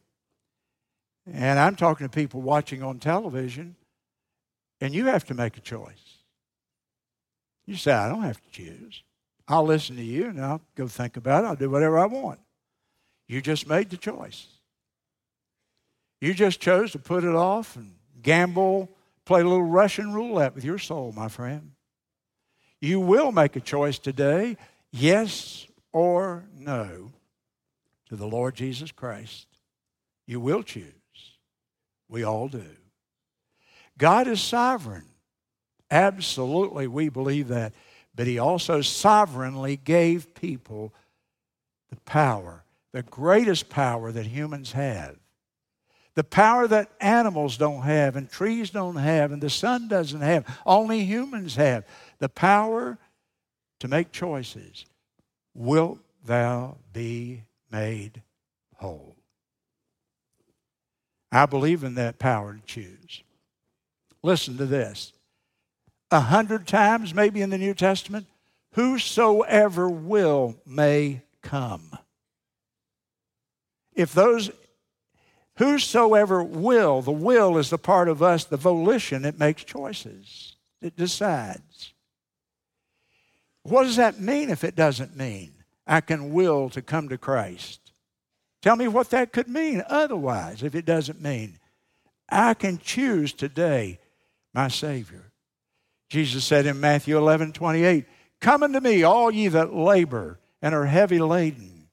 and 1.26 1.58
I'm 1.58 1.76
talking 1.76 2.06
to 2.06 2.10
people 2.10 2.42
watching 2.42 2.82
on 2.82 2.98
television, 2.98 3.74
and 4.82 4.94
you 4.94 5.06
have 5.06 5.24
to 5.28 5.34
make 5.34 5.56
a 5.56 5.60
choice. 5.60 6.18
You 7.64 7.76
say, 7.76 7.92
I 7.92 8.06
don't 8.06 8.20
have 8.20 8.38
to 8.38 8.50
choose. 8.50 9.02
I'll 9.48 9.64
listen 9.64 9.96
to 9.96 10.02
you 10.02 10.26
and 10.26 10.44
I'll 10.44 10.60
go 10.74 10.86
think 10.86 11.16
about 11.16 11.44
it. 11.44 11.46
I'll 11.46 11.56
do 11.56 11.70
whatever 11.70 11.98
I 11.98 12.04
want. 12.04 12.38
You 13.28 13.40
just 13.40 13.66
made 13.66 13.88
the 13.88 13.96
choice. 13.96 14.46
You 16.20 16.34
just 16.34 16.60
chose 16.60 16.92
to 16.92 16.98
put 16.98 17.24
it 17.24 17.34
off 17.34 17.76
and 17.76 17.94
gamble, 18.20 18.90
play 19.24 19.40
a 19.40 19.44
little 19.44 19.62
Russian 19.62 20.12
roulette 20.12 20.54
with 20.54 20.64
your 20.64 20.76
soul, 20.76 21.12
my 21.16 21.28
friend. 21.28 21.70
You 22.82 23.00
will 23.00 23.32
make 23.32 23.56
a 23.56 23.60
choice 23.60 23.98
today, 23.98 24.58
yes 24.92 25.66
or 25.94 26.44
no 26.58 27.13
to 28.14 28.20
the 28.20 28.28
Lord 28.28 28.54
Jesus 28.54 28.92
Christ, 28.92 29.48
you 30.26 30.38
will 30.38 30.62
choose. 30.62 30.92
We 32.08 32.22
all 32.22 32.46
do. 32.48 32.64
God 33.98 34.28
is 34.28 34.40
sovereign. 34.40 35.08
Absolutely, 35.90 36.86
we 36.86 37.08
believe 37.08 37.48
that. 37.48 37.72
But 38.14 38.28
He 38.28 38.38
also 38.38 38.82
sovereignly 38.82 39.76
gave 39.76 40.32
people 40.34 40.94
the 41.90 41.96
power, 42.02 42.64
the 42.92 43.02
greatest 43.02 43.68
power 43.68 44.12
that 44.12 44.26
humans 44.26 44.72
have. 44.72 45.16
The 46.14 46.24
power 46.24 46.68
that 46.68 46.92
animals 47.00 47.56
don't 47.56 47.82
have, 47.82 48.14
and 48.14 48.30
trees 48.30 48.70
don't 48.70 48.96
have, 48.96 49.32
and 49.32 49.42
the 49.42 49.50
sun 49.50 49.88
doesn't 49.88 50.20
have, 50.20 50.60
only 50.64 51.04
humans 51.04 51.56
have. 51.56 51.84
The 52.20 52.28
power 52.28 52.96
to 53.80 53.88
make 53.88 54.12
choices. 54.12 54.86
Wilt 55.52 55.98
thou 56.24 56.76
be 56.92 57.42
made 57.70 58.22
whole. 58.76 59.16
I 61.32 61.46
believe 61.46 61.82
in 61.82 61.96
that 61.96 62.18
power 62.18 62.54
to 62.54 62.62
choose. 62.64 63.22
Listen 64.22 64.56
to 64.56 64.66
this. 64.66 65.12
A 66.10 66.20
hundred 66.20 66.66
times, 66.66 67.14
maybe 67.14 67.42
in 67.42 67.50
the 67.50 67.58
New 67.58 67.74
Testament, 67.74 68.26
whosoever 68.72 69.88
will 69.88 70.56
may 70.64 71.22
come. 71.42 71.98
If 73.94 74.12
those, 74.12 74.50
whosoever 75.56 76.42
will, 76.42 77.02
the 77.02 77.10
will 77.10 77.58
is 77.58 77.70
the 77.70 77.78
part 77.78 78.08
of 78.08 78.22
us, 78.22 78.44
the 78.44 78.56
volition, 78.56 79.24
it 79.24 79.38
makes 79.38 79.64
choices, 79.64 80.56
it 80.80 80.96
decides. 80.96 81.92
What 83.64 83.84
does 83.84 83.96
that 83.96 84.20
mean 84.20 84.50
if 84.50 84.62
it 84.62 84.76
doesn't 84.76 85.16
mean? 85.16 85.63
I 85.86 86.00
can 86.00 86.32
will 86.32 86.70
to 86.70 86.82
come 86.82 87.08
to 87.08 87.18
Christ. 87.18 87.92
Tell 88.62 88.76
me 88.76 88.88
what 88.88 89.10
that 89.10 89.32
could 89.32 89.48
mean 89.48 89.82
otherwise 89.88 90.62
if 90.62 90.74
it 90.74 90.86
doesn't 90.86 91.20
mean 91.20 91.58
I 92.28 92.54
can 92.54 92.78
choose 92.78 93.32
today 93.32 93.98
my 94.54 94.68
Savior. 94.68 95.32
Jesus 96.08 96.44
said 96.44 96.66
in 96.66 96.80
Matthew 96.80 97.18
11 97.18 97.52
28, 97.52 98.06
Come 98.40 98.62
unto 98.62 98.80
me, 98.80 99.02
all 99.02 99.30
ye 99.30 99.48
that 99.48 99.74
labor 99.74 100.38
and 100.62 100.74
are 100.74 100.86
heavy 100.86 101.18
laden, 101.18 101.88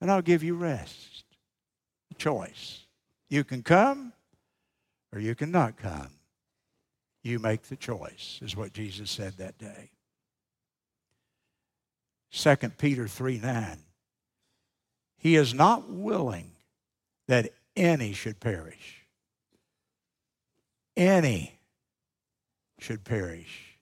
and 0.00 0.10
I'll 0.10 0.22
give 0.22 0.42
you 0.42 0.54
rest. 0.54 1.24
choice. 2.16 2.86
You 3.28 3.44
can 3.44 3.62
come 3.62 4.12
or 5.12 5.20
you 5.20 5.34
cannot 5.34 5.76
come. 5.76 6.10
You 7.22 7.38
make 7.38 7.64
the 7.64 7.76
choice, 7.76 8.40
is 8.42 8.56
what 8.56 8.72
Jesus 8.72 9.10
said 9.10 9.34
that 9.38 9.58
day. 9.58 9.90
2 12.32 12.56
Peter 12.78 13.06
3 13.06 13.38
9. 13.38 13.78
He 15.18 15.36
is 15.36 15.54
not 15.54 15.88
willing 15.88 16.50
that 17.28 17.50
any 17.76 18.12
should 18.12 18.40
perish. 18.40 19.06
Any 20.96 21.58
should 22.78 23.04
perish, 23.04 23.76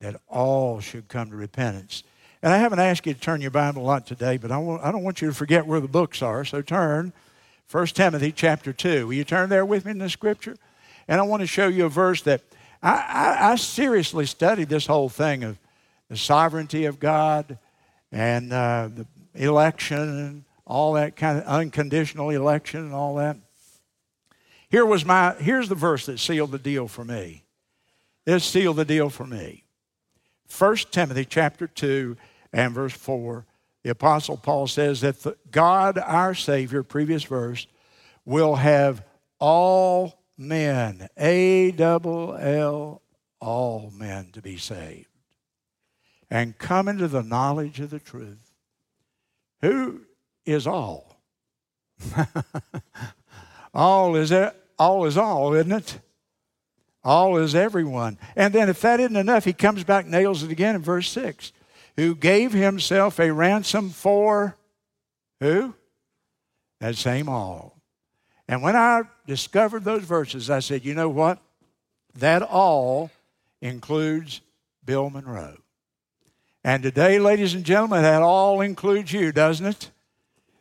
that 0.00 0.20
all 0.28 0.80
should 0.80 1.08
come 1.08 1.30
to 1.30 1.36
repentance. 1.36 2.02
And 2.42 2.52
I 2.52 2.58
haven't 2.58 2.78
asked 2.78 3.06
you 3.06 3.14
to 3.14 3.20
turn 3.20 3.40
your 3.40 3.50
Bible 3.50 3.82
a 3.82 3.84
lot 3.84 4.06
today, 4.06 4.36
but 4.36 4.52
I, 4.52 4.58
want, 4.58 4.84
I 4.84 4.92
don't 4.92 5.02
want 5.02 5.22
you 5.22 5.28
to 5.28 5.34
forget 5.34 5.66
where 5.66 5.80
the 5.80 5.88
books 5.88 6.22
are. 6.22 6.44
So 6.44 6.60
turn 6.60 7.12
1 7.70 7.86
Timothy 7.88 8.30
chapter 8.30 8.72
2. 8.72 9.06
Will 9.06 9.14
you 9.14 9.24
turn 9.24 9.48
there 9.48 9.64
with 9.64 9.84
me 9.84 9.92
in 9.92 9.98
the 9.98 10.10
scripture? 10.10 10.56
And 11.08 11.20
I 11.20 11.24
want 11.24 11.40
to 11.40 11.46
show 11.46 11.68
you 11.68 11.86
a 11.86 11.88
verse 11.88 12.22
that 12.22 12.42
I, 12.82 12.92
I, 12.92 13.52
I 13.52 13.56
seriously 13.56 14.26
studied 14.26 14.68
this 14.68 14.86
whole 14.86 15.08
thing 15.08 15.42
of 15.42 15.58
the 16.08 16.16
sovereignty 16.16 16.84
of 16.84 17.00
God 17.00 17.58
and 18.12 18.52
uh, 18.52 18.88
the 18.94 19.06
election 19.34 19.98
and 19.98 20.44
all 20.66 20.94
that 20.94 21.16
kind 21.16 21.38
of 21.38 21.44
unconditional 21.44 22.30
election 22.30 22.80
and 22.80 22.94
all 22.94 23.16
that. 23.16 23.36
Here 24.68 24.84
was 24.84 25.04
my 25.04 25.34
here's 25.38 25.68
the 25.68 25.74
verse 25.74 26.06
that 26.06 26.18
sealed 26.18 26.50
the 26.50 26.58
deal 26.58 26.88
for 26.88 27.04
me. 27.04 27.44
This 28.24 28.44
sealed 28.44 28.76
the 28.76 28.84
deal 28.84 29.08
for 29.10 29.26
me. 29.26 29.64
1 30.56 30.76
Timothy 30.90 31.24
chapter 31.24 31.66
2 31.66 32.16
and 32.52 32.74
verse 32.74 32.92
4. 32.92 33.46
The 33.84 33.90
apostle 33.90 34.36
Paul 34.36 34.66
says 34.66 35.00
that 35.02 35.22
the, 35.22 35.36
God 35.50 35.98
our 35.98 36.34
savior 36.34 36.82
previous 36.82 37.22
verse 37.22 37.68
will 38.24 38.56
have 38.56 39.04
all 39.38 40.20
men 40.36 41.08
A 41.16 41.70
double 41.70 42.36
L 42.36 43.02
all 43.40 43.92
men 43.96 44.30
to 44.32 44.42
be 44.42 44.56
saved 44.56 45.08
and 46.30 46.58
come 46.58 46.88
into 46.88 47.08
the 47.08 47.22
knowledge 47.22 47.80
of 47.80 47.90
the 47.90 48.00
truth. 48.00 48.52
Who 49.62 50.02
is 50.44 50.66
all? 50.66 51.20
all 53.74 54.16
is 54.16 54.32
all 54.78 55.06
is 55.06 55.16
all, 55.16 55.54
isn't 55.54 55.72
it? 55.72 55.98
All 57.04 57.36
is 57.36 57.54
everyone. 57.54 58.18
And 58.34 58.52
then 58.52 58.68
if 58.68 58.80
that 58.80 59.00
isn't 59.00 59.16
enough, 59.16 59.44
he 59.44 59.52
comes 59.52 59.84
back 59.84 60.06
nails 60.06 60.42
it 60.42 60.50
again 60.50 60.74
in 60.74 60.82
verse 60.82 61.08
6. 61.10 61.52
Who 61.96 62.14
gave 62.14 62.52
himself 62.52 63.18
a 63.18 63.32
ransom 63.32 63.90
for 63.90 64.56
who? 65.40 65.74
That 66.80 66.96
same 66.96 67.28
all. 67.28 67.80
And 68.48 68.62
when 68.62 68.76
I 68.76 69.02
discovered 69.26 69.84
those 69.84 70.02
verses, 70.02 70.50
I 70.50 70.60
said, 70.60 70.84
you 70.84 70.94
know 70.94 71.08
what? 71.08 71.38
That 72.14 72.42
all 72.42 73.10
includes 73.60 74.40
Bill 74.84 75.10
Monroe. 75.10 75.58
And 76.66 76.82
today, 76.82 77.20
ladies 77.20 77.54
and 77.54 77.62
gentlemen, 77.62 78.02
that 78.02 78.22
all 78.22 78.60
includes 78.60 79.12
you, 79.12 79.30
doesn't 79.30 79.66
it? 79.66 79.90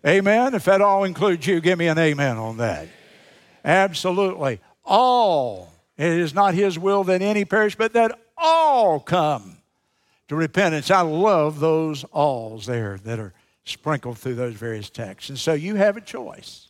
Amen? 0.05 0.53
If 0.53 0.65
that 0.65 0.79
all 0.79 1.03
includes 1.03 1.47
you, 1.47 1.59
give 1.59 1.79
me 1.79 1.87
an 1.87 1.97
amen 1.97 2.37
on 2.37 2.57
that. 2.57 2.87
Absolutely. 3.65 4.61
All. 4.83 5.73
It 5.97 6.11
is 6.11 6.31
not 6.31 6.53
His 6.53 6.77
will 6.77 7.03
that 7.05 7.23
any 7.23 7.43
perish, 7.43 7.75
but 7.75 7.93
that 7.93 8.19
all 8.37 8.99
come 8.99 9.57
to 10.27 10.35
repentance. 10.35 10.91
I 10.91 11.01
love 11.01 11.59
those 11.59 12.03
alls 12.11 12.67
there 12.67 12.99
that 13.03 13.17
are 13.17 13.33
sprinkled 13.63 14.19
through 14.19 14.35
those 14.35 14.53
various 14.53 14.91
texts. 14.91 15.31
And 15.31 15.39
so 15.39 15.53
you 15.53 15.73
have 15.73 15.97
a 15.97 16.01
choice. 16.01 16.67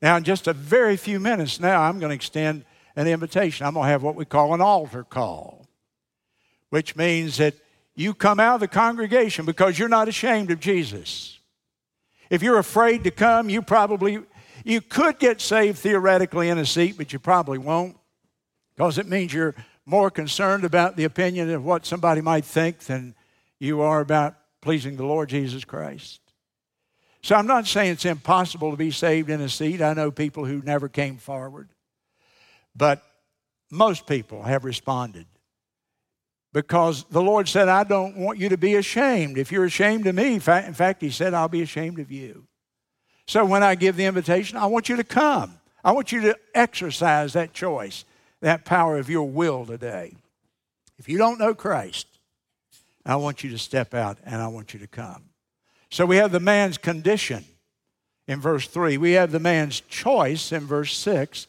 Now, 0.00 0.16
in 0.18 0.22
just 0.22 0.46
a 0.46 0.52
very 0.52 0.96
few 0.96 1.18
minutes 1.18 1.58
now, 1.58 1.80
I'm 1.80 1.98
going 1.98 2.10
to 2.10 2.14
extend 2.14 2.64
an 2.94 3.08
invitation. 3.08 3.66
I'm 3.66 3.74
going 3.74 3.86
to 3.86 3.90
have 3.90 4.04
what 4.04 4.14
we 4.14 4.24
call 4.24 4.54
an 4.54 4.60
altar 4.60 5.02
call, 5.02 5.66
which 6.70 6.94
means 6.94 7.38
that 7.38 7.56
you 7.94 8.14
come 8.14 8.40
out 8.40 8.54
of 8.54 8.60
the 8.60 8.68
congregation 8.68 9.44
because 9.44 9.78
you're 9.78 9.88
not 9.88 10.08
ashamed 10.08 10.50
of 10.50 10.60
Jesus. 10.60 11.38
If 12.30 12.42
you're 12.42 12.58
afraid 12.58 13.04
to 13.04 13.10
come, 13.10 13.50
you 13.50 13.62
probably 13.62 14.20
you 14.64 14.80
could 14.80 15.18
get 15.18 15.40
saved 15.40 15.78
theoretically 15.78 16.48
in 16.48 16.58
a 16.58 16.66
seat, 16.66 16.96
but 16.96 17.12
you 17.12 17.18
probably 17.18 17.58
won't 17.58 17.96
because 18.74 18.98
it 18.98 19.06
means 19.06 19.32
you're 19.32 19.54
more 19.84 20.10
concerned 20.10 20.64
about 20.64 20.96
the 20.96 21.04
opinion 21.04 21.50
of 21.50 21.64
what 21.64 21.84
somebody 21.84 22.20
might 22.20 22.44
think 22.44 22.78
than 22.80 23.14
you 23.58 23.80
are 23.80 24.00
about 24.00 24.36
pleasing 24.60 24.96
the 24.96 25.04
Lord 25.04 25.28
Jesus 25.28 25.64
Christ. 25.64 26.20
So 27.22 27.36
I'm 27.36 27.46
not 27.46 27.66
saying 27.66 27.92
it's 27.92 28.04
impossible 28.04 28.70
to 28.70 28.76
be 28.76 28.90
saved 28.90 29.30
in 29.30 29.40
a 29.40 29.48
seat. 29.48 29.82
I 29.82 29.94
know 29.94 30.10
people 30.10 30.44
who 30.44 30.62
never 30.62 30.88
came 30.88 31.18
forward. 31.18 31.68
But 32.74 33.02
most 33.70 34.06
people 34.06 34.42
have 34.42 34.64
responded 34.64 35.26
because 36.52 37.04
the 37.10 37.22
Lord 37.22 37.48
said, 37.48 37.68
I 37.68 37.84
don't 37.84 38.16
want 38.16 38.38
you 38.38 38.48
to 38.50 38.58
be 38.58 38.74
ashamed. 38.74 39.38
If 39.38 39.50
you're 39.50 39.64
ashamed 39.64 40.06
of 40.06 40.14
me, 40.14 40.34
in 40.34 40.40
fact, 40.40 41.00
He 41.00 41.10
said, 41.10 41.34
I'll 41.34 41.48
be 41.48 41.62
ashamed 41.62 41.98
of 41.98 42.10
you. 42.10 42.46
So 43.26 43.44
when 43.44 43.62
I 43.62 43.74
give 43.74 43.96
the 43.96 44.04
invitation, 44.04 44.58
I 44.58 44.66
want 44.66 44.88
you 44.88 44.96
to 44.96 45.04
come. 45.04 45.58
I 45.84 45.92
want 45.92 46.12
you 46.12 46.20
to 46.22 46.38
exercise 46.54 47.32
that 47.32 47.52
choice, 47.52 48.04
that 48.40 48.64
power 48.64 48.98
of 48.98 49.08
your 49.08 49.28
will 49.28 49.64
today. 49.64 50.14
If 50.98 51.08
you 51.08 51.18
don't 51.18 51.38
know 51.38 51.54
Christ, 51.54 52.06
I 53.04 53.16
want 53.16 53.42
you 53.42 53.50
to 53.50 53.58
step 53.58 53.94
out 53.94 54.18
and 54.24 54.40
I 54.40 54.48
want 54.48 54.74
you 54.74 54.80
to 54.80 54.86
come. 54.86 55.24
So 55.90 56.06
we 56.06 56.16
have 56.16 56.32
the 56.32 56.40
man's 56.40 56.78
condition 56.78 57.44
in 58.28 58.40
verse 58.40 58.68
3. 58.68 58.98
We 58.98 59.12
have 59.12 59.32
the 59.32 59.40
man's 59.40 59.80
choice 59.80 60.52
in 60.52 60.66
verse 60.66 60.96
6. 60.96 61.46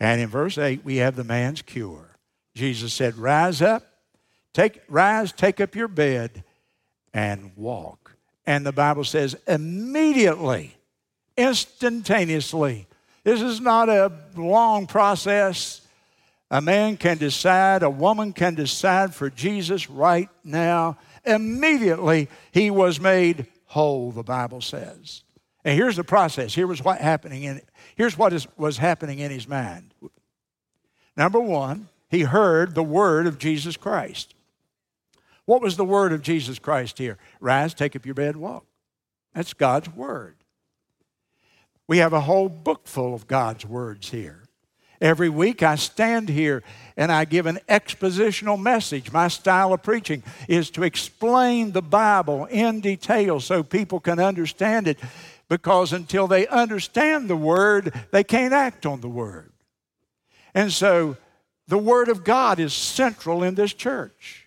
And 0.00 0.20
in 0.20 0.28
verse 0.28 0.58
8, 0.58 0.84
we 0.84 0.96
have 0.96 1.16
the 1.16 1.24
man's 1.24 1.62
cure. 1.62 2.16
Jesus 2.54 2.92
said, 2.92 3.16
Rise 3.16 3.62
up, 3.62 3.84
take, 4.54 4.80
rise, 4.88 5.32
take 5.32 5.60
up 5.60 5.74
your 5.74 5.88
bed, 5.88 6.42
and 7.12 7.52
walk. 7.56 8.16
And 8.46 8.64
the 8.64 8.72
Bible 8.72 9.04
says, 9.04 9.36
immediately, 9.46 10.74
instantaneously. 11.36 12.86
This 13.22 13.42
is 13.42 13.60
not 13.60 13.88
a 13.88 14.12
long 14.36 14.86
process. 14.86 15.82
A 16.50 16.60
man 16.60 16.96
can 16.96 17.18
decide, 17.18 17.82
a 17.82 17.90
woman 17.90 18.32
can 18.32 18.54
decide 18.54 19.14
for 19.14 19.28
Jesus 19.28 19.90
right 19.90 20.28
now. 20.42 20.98
Immediately, 21.24 22.28
he 22.52 22.70
was 22.70 23.00
made 23.00 23.46
whole, 23.66 24.12
the 24.12 24.22
Bible 24.22 24.60
says. 24.60 25.22
And 25.64 25.76
here's 25.76 25.96
the 25.96 26.04
process. 26.04 26.54
Here 26.54 26.66
was 26.66 26.84
what 26.84 27.00
happening 27.00 27.44
in 27.44 27.62
here's 27.96 28.18
what 28.18 28.32
is, 28.32 28.46
was 28.58 28.76
happening 28.76 29.20
in 29.20 29.30
his 29.30 29.48
mind. 29.48 29.94
Number 31.16 31.40
one, 31.40 31.88
he 32.10 32.20
heard 32.20 32.74
the 32.74 32.82
word 32.82 33.26
of 33.26 33.38
Jesus 33.38 33.76
Christ. 33.76 34.33
What 35.46 35.62
was 35.62 35.76
the 35.76 35.84
word 35.84 36.12
of 36.12 36.22
Jesus 36.22 36.58
Christ 36.58 36.98
here? 36.98 37.18
Rise, 37.40 37.74
take 37.74 37.94
up 37.94 38.06
your 38.06 38.14
bed, 38.14 38.36
walk. 38.36 38.64
That's 39.34 39.52
God's 39.52 39.90
word. 39.90 40.36
We 41.86 41.98
have 41.98 42.12
a 42.12 42.20
whole 42.20 42.48
book 42.48 42.86
full 42.86 43.14
of 43.14 43.26
God's 43.26 43.66
words 43.66 44.10
here. 44.10 44.44
Every 45.00 45.28
week 45.28 45.62
I 45.62 45.74
stand 45.74 46.30
here 46.30 46.62
and 46.96 47.12
I 47.12 47.26
give 47.26 47.44
an 47.44 47.58
expositional 47.68 48.58
message. 48.58 49.12
My 49.12 49.28
style 49.28 49.74
of 49.74 49.82
preaching 49.82 50.22
is 50.48 50.70
to 50.70 50.82
explain 50.82 51.72
the 51.72 51.82
Bible 51.82 52.46
in 52.46 52.80
detail 52.80 53.38
so 53.40 53.62
people 53.62 54.00
can 54.00 54.18
understand 54.18 54.88
it 54.88 54.98
because 55.48 55.92
until 55.92 56.26
they 56.26 56.46
understand 56.46 57.28
the 57.28 57.36
Word, 57.36 57.92
they 58.12 58.24
can't 58.24 58.54
act 58.54 58.86
on 58.86 59.02
the 59.02 59.08
Word. 59.08 59.52
And 60.54 60.72
so 60.72 61.18
the 61.68 61.76
Word 61.76 62.08
of 62.08 62.24
God 62.24 62.58
is 62.58 62.72
central 62.72 63.42
in 63.42 63.56
this 63.56 63.74
church. 63.74 64.43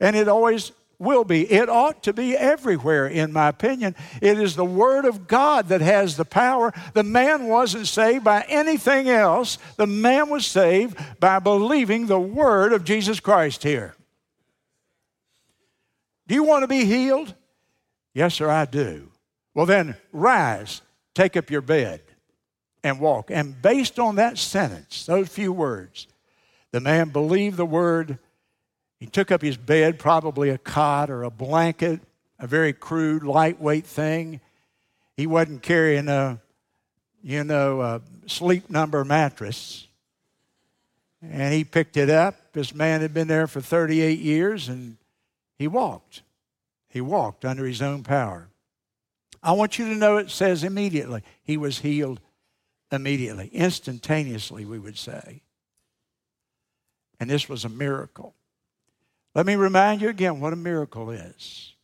And 0.00 0.16
it 0.16 0.28
always 0.28 0.72
will 1.00 1.24
be. 1.24 1.50
It 1.50 1.68
ought 1.68 2.02
to 2.04 2.12
be 2.12 2.36
everywhere, 2.36 3.06
in 3.08 3.32
my 3.32 3.48
opinion. 3.48 3.96
It 4.20 4.38
is 4.38 4.54
the 4.54 4.64
Word 4.64 5.06
of 5.06 5.26
God 5.26 5.68
that 5.68 5.80
has 5.80 6.16
the 6.16 6.24
power. 6.24 6.72
The 6.92 7.02
man 7.02 7.46
wasn't 7.46 7.88
saved 7.88 8.22
by 8.22 8.44
anything 8.48 9.08
else, 9.08 9.58
the 9.76 9.86
man 9.86 10.28
was 10.28 10.46
saved 10.46 10.96
by 11.18 11.40
believing 11.40 12.06
the 12.06 12.20
Word 12.20 12.72
of 12.72 12.84
Jesus 12.84 13.18
Christ 13.18 13.62
here. 13.62 13.94
Do 16.28 16.34
you 16.34 16.44
want 16.44 16.62
to 16.62 16.68
be 16.68 16.84
healed? 16.84 17.34
Yes, 18.14 18.34
sir, 18.34 18.48
I 18.48 18.66
do. 18.66 19.10
Well, 19.54 19.66
then 19.66 19.96
rise, 20.12 20.82
take 21.14 21.36
up 21.36 21.50
your 21.50 21.60
bed, 21.60 22.02
and 22.84 23.00
walk. 23.00 23.30
And 23.32 23.60
based 23.60 23.98
on 23.98 24.16
that 24.16 24.38
sentence, 24.38 25.06
those 25.06 25.28
few 25.28 25.52
words, 25.52 26.06
the 26.72 26.80
man 26.80 27.08
believed 27.08 27.56
the 27.56 27.66
word 27.66 28.18
he 29.00 29.06
took 29.06 29.30
up 29.32 29.40
his 29.40 29.56
bed, 29.56 29.98
probably 29.98 30.50
a 30.50 30.58
cot 30.58 31.10
or 31.10 31.22
a 31.22 31.30
blanket, 31.30 32.00
a 32.38 32.46
very 32.46 32.74
crude, 32.74 33.22
lightweight 33.22 33.86
thing. 33.86 34.40
He 35.16 35.26
wasn't 35.26 35.62
carrying 35.62 36.08
a, 36.08 36.38
you 37.22 37.42
know, 37.42 37.80
a 37.80 38.02
sleep 38.26 38.68
number 38.68 39.02
mattress. 39.04 39.86
And 41.22 41.52
he 41.54 41.64
picked 41.64 41.96
it 41.96 42.10
up. 42.10 42.52
This 42.52 42.74
man 42.74 43.00
had 43.00 43.14
been 43.14 43.28
there 43.28 43.46
for 43.46 43.62
38 43.62 44.18
years 44.18 44.68
and 44.68 44.98
he 45.58 45.66
walked. 45.66 46.22
He 46.88 47.00
walked 47.00 47.44
under 47.44 47.64
his 47.64 47.80
own 47.80 48.02
power. 48.02 48.48
I 49.42 49.52
want 49.52 49.78
you 49.78 49.86
to 49.86 49.94
know 49.94 50.18
it 50.18 50.30
says 50.30 50.62
immediately. 50.62 51.22
He 51.42 51.56
was 51.56 51.78
healed 51.78 52.20
immediately, 52.92 53.48
instantaneously, 53.52 54.66
we 54.66 54.78
would 54.78 54.98
say. 54.98 55.40
And 57.18 57.30
this 57.30 57.48
was 57.48 57.64
a 57.64 57.68
miracle. 57.68 58.34
Let 59.34 59.46
me 59.46 59.54
remind 59.54 60.00
you 60.00 60.08
again 60.08 60.40
what 60.40 60.52
a 60.52 60.56
miracle 60.56 61.10
is. 61.10 61.74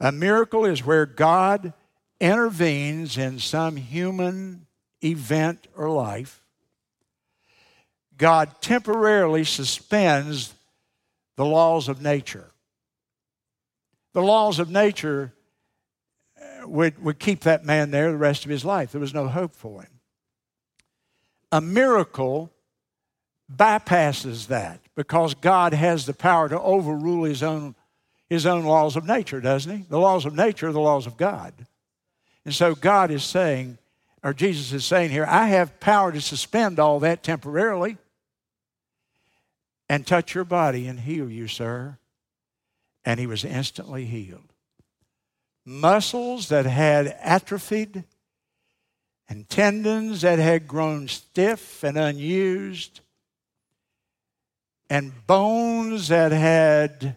A 0.00 0.12
miracle 0.12 0.64
is 0.64 0.84
where 0.84 1.06
God 1.06 1.72
intervenes 2.20 3.18
in 3.18 3.38
some 3.38 3.76
human 3.76 4.66
event 5.02 5.66
or 5.76 5.90
life. 5.90 6.42
God 8.16 8.60
temporarily 8.60 9.44
suspends 9.44 10.54
the 11.36 11.44
laws 11.44 11.88
of 11.88 12.00
nature. 12.00 12.52
The 14.12 14.22
laws 14.22 14.58
of 14.58 14.70
nature 14.70 15.32
uh, 16.40 16.68
would, 16.68 17.02
would 17.02 17.18
keep 17.18 17.40
that 17.40 17.64
man 17.64 17.90
there 17.90 18.12
the 18.12 18.18
rest 18.18 18.44
of 18.44 18.50
his 18.50 18.64
life. 18.64 18.92
There 18.92 19.00
was 19.00 19.14
no 19.14 19.26
hope 19.26 19.56
for 19.56 19.82
him. 19.82 20.00
A 21.50 21.60
miracle 21.60 22.52
bypasses 23.56 24.46
that 24.48 24.80
because 24.94 25.34
God 25.34 25.72
has 25.72 26.06
the 26.06 26.14
power 26.14 26.48
to 26.48 26.60
overrule 26.60 27.24
his 27.24 27.42
own, 27.42 27.74
his 28.28 28.46
own 28.46 28.64
laws 28.64 28.96
of 28.96 29.06
nature, 29.06 29.40
doesn't 29.40 29.76
he? 29.76 29.84
The 29.88 29.98
laws 29.98 30.24
of 30.24 30.34
nature 30.34 30.68
are 30.68 30.72
the 30.72 30.80
laws 30.80 31.06
of 31.06 31.16
God. 31.16 31.52
And 32.44 32.54
so 32.54 32.74
God 32.74 33.10
is 33.10 33.24
saying, 33.24 33.78
or 34.22 34.32
Jesus 34.32 34.72
is 34.72 34.84
saying 34.84 35.10
here, 35.10 35.26
I 35.26 35.48
have 35.48 35.80
power 35.80 36.12
to 36.12 36.20
suspend 36.20 36.78
all 36.78 37.00
that 37.00 37.22
temporarily 37.22 37.96
and 39.88 40.06
touch 40.06 40.34
your 40.34 40.44
body 40.44 40.86
and 40.86 41.00
heal 41.00 41.28
you, 41.28 41.48
sir. 41.48 41.98
And 43.04 43.18
he 43.18 43.26
was 43.26 43.44
instantly 43.44 44.04
healed. 44.04 44.52
Muscles 45.64 46.48
that 46.48 46.66
had 46.66 47.16
atrophied 47.20 48.04
and 49.28 49.48
tendons 49.48 50.22
that 50.22 50.38
had 50.38 50.68
grown 50.68 51.08
stiff 51.08 51.82
and 51.82 51.96
unused 51.96 53.00
and 54.92 55.26
bones 55.26 56.08
that 56.08 56.32
had 56.32 57.16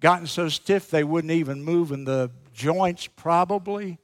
gotten 0.00 0.26
so 0.26 0.48
stiff 0.48 0.88
they 0.88 1.04
wouldn't 1.04 1.30
even 1.30 1.62
move 1.62 1.92
in 1.92 2.04
the 2.04 2.30
joints, 2.54 3.06
probably, 3.06 3.98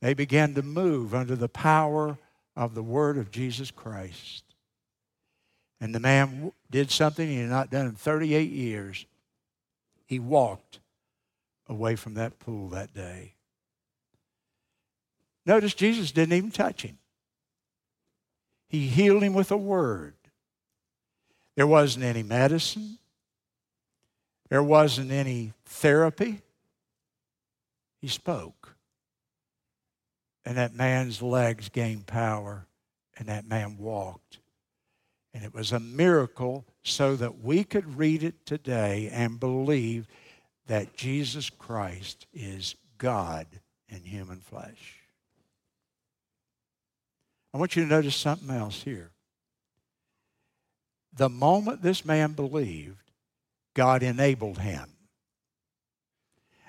they 0.00 0.14
began 0.14 0.52
to 0.54 0.62
move 0.62 1.14
under 1.14 1.36
the 1.36 1.48
power 1.48 2.18
of 2.56 2.74
the 2.74 2.82
word 2.82 3.18
of 3.18 3.30
Jesus 3.30 3.70
Christ. 3.70 4.42
And 5.80 5.94
the 5.94 6.00
man 6.00 6.50
did 6.72 6.90
something 6.90 7.28
he 7.28 7.38
had 7.38 7.50
not 7.50 7.70
done 7.70 7.86
in 7.86 7.94
38 7.94 8.50
years. 8.50 9.06
He 10.04 10.18
walked 10.18 10.80
away 11.68 11.94
from 11.94 12.14
that 12.14 12.40
pool 12.40 12.70
that 12.70 12.92
day. 12.92 13.34
Notice 15.46 15.72
Jesus 15.72 16.10
didn't 16.10 16.36
even 16.36 16.50
touch 16.50 16.82
him. 16.82 16.98
He 18.68 18.88
healed 18.88 19.22
him 19.22 19.34
with 19.34 19.52
a 19.52 19.56
word. 19.56 20.17
There 21.58 21.66
wasn't 21.66 22.04
any 22.04 22.22
medicine. 22.22 22.98
There 24.48 24.62
wasn't 24.62 25.10
any 25.10 25.54
therapy. 25.64 26.40
He 28.00 28.06
spoke. 28.06 28.76
And 30.44 30.56
that 30.56 30.76
man's 30.76 31.20
legs 31.20 31.68
gained 31.68 32.06
power, 32.06 32.68
and 33.16 33.26
that 33.26 33.44
man 33.44 33.76
walked. 33.76 34.38
And 35.34 35.42
it 35.42 35.52
was 35.52 35.72
a 35.72 35.80
miracle 35.80 36.64
so 36.84 37.16
that 37.16 37.40
we 37.40 37.64
could 37.64 37.98
read 37.98 38.22
it 38.22 38.46
today 38.46 39.10
and 39.12 39.40
believe 39.40 40.06
that 40.68 40.94
Jesus 40.94 41.50
Christ 41.50 42.28
is 42.32 42.76
God 42.98 43.48
in 43.88 44.04
human 44.04 44.38
flesh. 44.38 45.00
I 47.52 47.58
want 47.58 47.74
you 47.74 47.82
to 47.82 47.88
notice 47.88 48.14
something 48.14 48.54
else 48.54 48.80
here. 48.84 49.10
The 51.18 51.28
moment 51.28 51.82
this 51.82 52.04
man 52.04 52.32
believed, 52.32 53.10
God 53.74 54.04
enabled 54.04 54.58
him. 54.58 54.88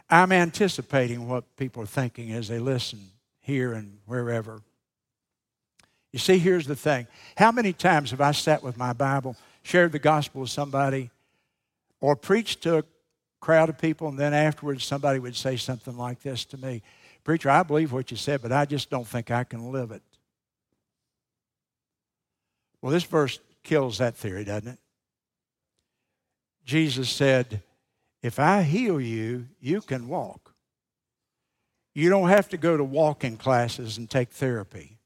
I'm 0.09 0.31
anticipating 0.31 1.27
what 1.27 1.55
people 1.55 1.83
are 1.83 1.85
thinking 1.85 2.31
as 2.31 2.47
they 2.47 2.57
listen 2.57 2.99
here 3.41 3.73
and 3.73 3.99
wherever. 4.07 4.63
You 6.11 6.17
see, 6.17 6.39
here's 6.39 6.65
the 6.65 6.75
thing. 6.75 7.05
How 7.37 7.51
many 7.51 7.73
times 7.73 8.09
have 8.09 8.21
I 8.21 8.31
sat 8.31 8.63
with 8.63 8.75
my 8.75 8.91
Bible, 8.91 9.35
shared 9.61 9.91
the 9.91 9.99
gospel 9.99 10.41
with 10.41 10.49
somebody, 10.49 11.11
or 12.01 12.15
preached 12.15 12.63
to 12.63 12.79
a 12.79 12.83
crowd 13.39 13.69
of 13.69 13.77
people, 13.77 14.07
and 14.07 14.17
then 14.17 14.33
afterwards 14.33 14.83
somebody 14.83 15.19
would 15.19 15.35
say 15.35 15.57
something 15.57 15.95
like 15.95 16.21
this 16.21 16.43
to 16.45 16.57
me 16.57 16.81
Preacher, 17.23 17.51
I 17.51 17.61
believe 17.61 17.91
what 17.91 18.09
you 18.09 18.17
said, 18.17 18.41
but 18.41 18.51
I 18.51 18.65
just 18.65 18.89
don't 18.89 19.05
think 19.05 19.29
I 19.29 19.43
can 19.43 19.71
live 19.71 19.91
it. 19.91 20.01
Well, 22.81 22.91
this 22.91 23.03
verse 23.03 23.39
kills 23.63 23.97
that 23.97 24.15
theory, 24.15 24.43
doesn't 24.43 24.69
it? 24.69 24.79
Jesus 26.65 27.09
said, 27.09 27.63
If 28.21 28.39
I 28.39 28.63
heal 28.63 29.01
you, 29.01 29.47
you 29.59 29.81
can 29.81 30.07
walk. 30.07 30.53
You 31.93 32.09
don't 32.09 32.29
have 32.29 32.49
to 32.49 32.57
go 32.57 32.77
to 32.77 32.83
walking 32.83 33.37
classes 33.37 33.97
and 33.97 34.09
take 34.09 34.29
therapy. 34.29 34.99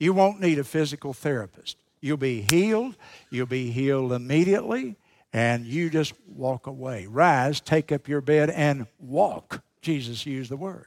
You 0.00 0.12
won't 0.12 0.40
need 0.40 0.58
a 0.58 0.64
physical 0.64 1.12
therapist. 1.12 1.76
You'll 2.00 2.16
be 2.16 2.46
healed. 2.50 2.96
You'll 3.30 3.46
be 3.46 3.70
healed 3.70 4.12
immediately, 4.12 4.96
and 5.32 5.66
you 5.66 5.90
just 5.90 6.14
walk 6.26 6.66
away. 6.66 7.06
Rise, 7.06 7.60
take 7.60 7.92
up 7.92 8.08
your 8.08 8.20
bed, 8.20 8.50
and 8.50 8.86
walk. 8.98 9.62
Jesus 9.82 10.24
used 10.24 10.50
the 10.50 10.56
word. 10.56 10.86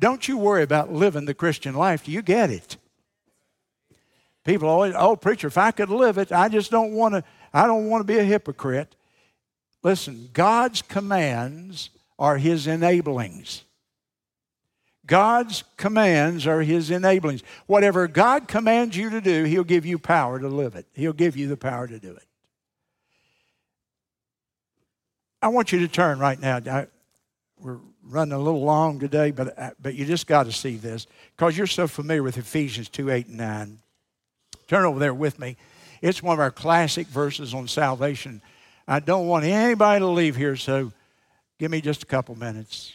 Don't 0.00 0.26
you 0.26 0.38
worry 0.38 0.62
about 0.62 0.92
living 0.92 1.24
the 1.24 1.34
Christian 1.34 1.74
life. 1.74 2.08
You 2.08 2.22
get 2.22 2.50
it. 2.50 2.76
People 4.44 4.68
always, 4.68 4.94
oh, 4.96 5.16
preacher, 5.16 5.46
if 5.46 5.56
I 5.56 5.70
could 5.70 5.88
live 5.90 6.18
it, 6.18 6.30
I 6.30 6.48
just 6.48 6.70
don't 6.70 6.92
want 6.92 7.14
to, 7.14 7.24
I 7.52 7.66
don't 7.66 7.88
want 7.88 8.06
to 8.06 8.12
be 8.12 8.18
a 8.18 8.24
hypocrite. 8.24 8.94
Listen, 9.82 10.28
God's 10.32 10.82
commands 10.82 11.90
are 12.18 12.36
his 12.36 12.66
enablings. 12.66 13.62
God's 15.06 15.64
commands 15.76 16.46
are 16.46 16.62
his 16.62 16.90
enablings. 16.90 17.42
Whatever 17.66 18.06
God 18.08 18.48
commands 18.48 18.96
you 18.96 19.10
to 19.10 19.20
do, 19.20 19.44
he'll 19.44 19.64
give 19.64 19.84
you 19.84 19.98
power 19.98 20.38
to 20.38 20.48
live 20.48 20.76
it. 20.76 20.86
He'll 20.94 21.12
give 21.12 21.36
you 21.36 21.48
the 21.48 21.56
power 21.56 21.86
to 21.86 21.98
do 21.98 22.12
it. 22.12 22.26
I 25.42 25.48
want 25.48 25.72
you 25.72 25.80
to 25.80 25.88
turn 25.88 26.18
right 26.18 26.40
now. 26.40 26.60
I, 26.66 26.86
we're 27.58 27.80
running 28.02 28.32
a 28.32 28.38
little 28.38 28.62
long 28.62 28.98
today, 28.98 29.30
but, 29.30 29.58
uh, 29.58 29.70
but 29.80 29.94
you 29.94 30.06
just 30.06 30.26
got 30.26 30.44
to 30.46 30.52
see 30.52 30.76
this 30.76 31.06
because 31.36 31.56
you're 31.56 31.66
so 31.66 31.86
familiar 31.86 32.22
with 32.22 32.38
Ephesians 32.38 32.88
2 32.88 33.10
8 33.10 33.26
and 33.26 33.36
9. 33.36 33.78
Turn 34.66 34.84
over 34.84 34.98
there 34.98 35.14
with 35.14 35.38
me. 35.38 35.56
It's 36.00 36.22
one 36.22 36.34
of 36.34 36.40
our 36.40 36.50
classic 36.50 37.06
verses 37.06 37.54
on 37.54 37.68
salvation. 37.68 38.42
I 38.86 39.00
don't 39.00 39.26
want 39.26 39.44
anybody 39.44 40.00
to 40.00 40.06
leave 40.06 40.36
here, 40.36 40.56
so 40.56 40.92
give 41.58 41.70
me 41.70 41.80
just 41.80 42.02
a 42.02 42.06
couple 42.06 42.34
minutes. 42.34 42.94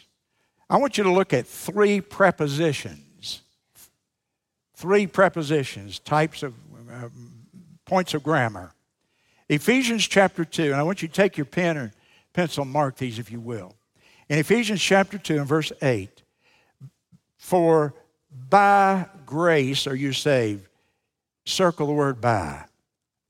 I 0.68 0.76
want 0.76 0.98
you 0.98 1.04
to 1.04 1.12
look 1.12 1.32
at 1.32 1.46
three 1.46 2.00
prepositions. 2.00 3.42
Three 4.74 5.06
prepositions, 5.06 5.98
types 5.98 6.42
of 6.42 6.54
uh, 6.90 7.08
points 7.84 8.14
of 8.14 8.22
grammar. 8.22 8.72
Ephesians 9.48 10.06
chapter 10.06 10.44
2, 10.44 10.66
and 10.66 10.76
I 10.76 10.84
want 10.84 11.02
you 11.02 11.08
to 11.08 11.14
take 11.14 11.36
your 11.36 11.44
pen 11.44 11.76
or 11.76 11.92
pencil 12.32 12.62
and 12.62 12.72
mark 12.72 12.96
these 12.96 13.18
if 13.18 13.32
you 13.32 13.40
will. 13.40 13.74
In 14.28 14.38
Ephesians 14.38 14.80
chapter 14.80 15.18
2 15.18 15.38
and 15.38 15.46
verse 15.46 15.72
8, 15.82 16.22
for 17.36 17.94
by 18.48 19.06
grace 19.26 19.88
are 19.88 19.96
you 19.96 20.12
saved. 20.12 20.69
Circle 21.44 21.86
the 21.86 21.92
word 21.92 22.20
by. 22.20 22.64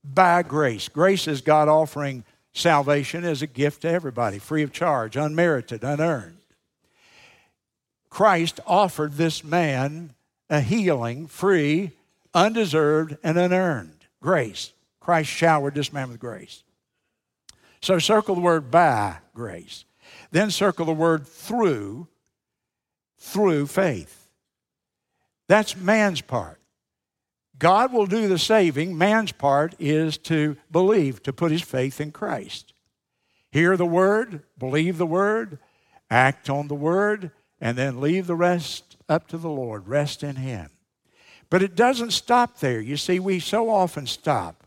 By 0.03 0.43
grace. 0.43 0.87
Grace 0.87 1.27
is 1.27 1.41
God 1.41 1.67
offering 1.67 2.23
salvation 2.53 3.23
as 3.23 3.41
a 3.41 3.47
gift 3.47 3.83
to 3.83 3.89
everybody, 3.89 4.39
free 4.39 4.63
of 4.63 4.71
charge, 4.71 5.15
unmerited, 5.15 5.83
unearned. 5.83 6.37
Christ 8.09 8.59
offered 8.67 9.13
this 9.13 9.43
man 9.43 10.13
a 10.49 10.59
healing, 10.59 11.27
free, 11.27 11.91
undeserved, 12.33 13.17
and 13.23 13.37
unearned 13.37 14.05
grace. 14.21 14.73
Christ 14.99 15.29
showered 15.29 15.75
this 15.75 15.91
man 15.91 16.09
with 16.09 16.19
grace. 16.19 16.63
So 17.81 17.99
circle 17.99 18.35
the 18.35 18.41
word 18.41 18.69
by 18.69 19.17
grace. 19.33 19.85
Then 20.29 20.51
circle 20.51 20.85
the 20.85 20.93
word 20.93 21.27
through, 21.27 22.07
through 23.17 23.67
faith. 23.67 24.29
That's 25.47 25.75
man's 25.75 26.21
part. 26.21 26.60
God 27.61 27.93
will 27.93 28.07
do 28.07 28.27
the 28.27 28.39
saving. 28.39 28.97
Man's 28.97 29.31
part 29.31 29.75
is 29.77 30.17
to 30.17 30.57
believe, 30.71 31.21
to 31.21 31.31
put 31.31 31.51
his 31.51 31.61
faith 31.61 32.01
in 32.01 32.11
Christ. 32.11 32.73
Hear 33.51 33.77
the 33.77 33.85
word, 33.85 34.41
believe 34.57 34.97
the 34.97 35.05
word, 35.05 35.59
act 36.09 36.49
on 36.49 36.69
the 36.69 36.75
word, 36.75 37.29
and 37.59 37.77
then 37.77 38.01
leave 38.01 38.25
the 38.25 38.35
rest 38.35 38.97
up 39.07 39.27
to 39.27 39.37
the 39.37 39.47
Lord. 39.47 39.87
Rest 39.87 40.23
in 40.23 40.37
him. 40.37 40.71
But 41.51 41.61
it 41.61 41.75
doesn't 41.75 42.13
stop 42.13 42.57
there. 42.57 42.81
You 42.81 42.97
see, 42.97 43.19
we 43.19 43.39
so 43.39 43.69
often 43.69 44.07
stop. 44.07 44.63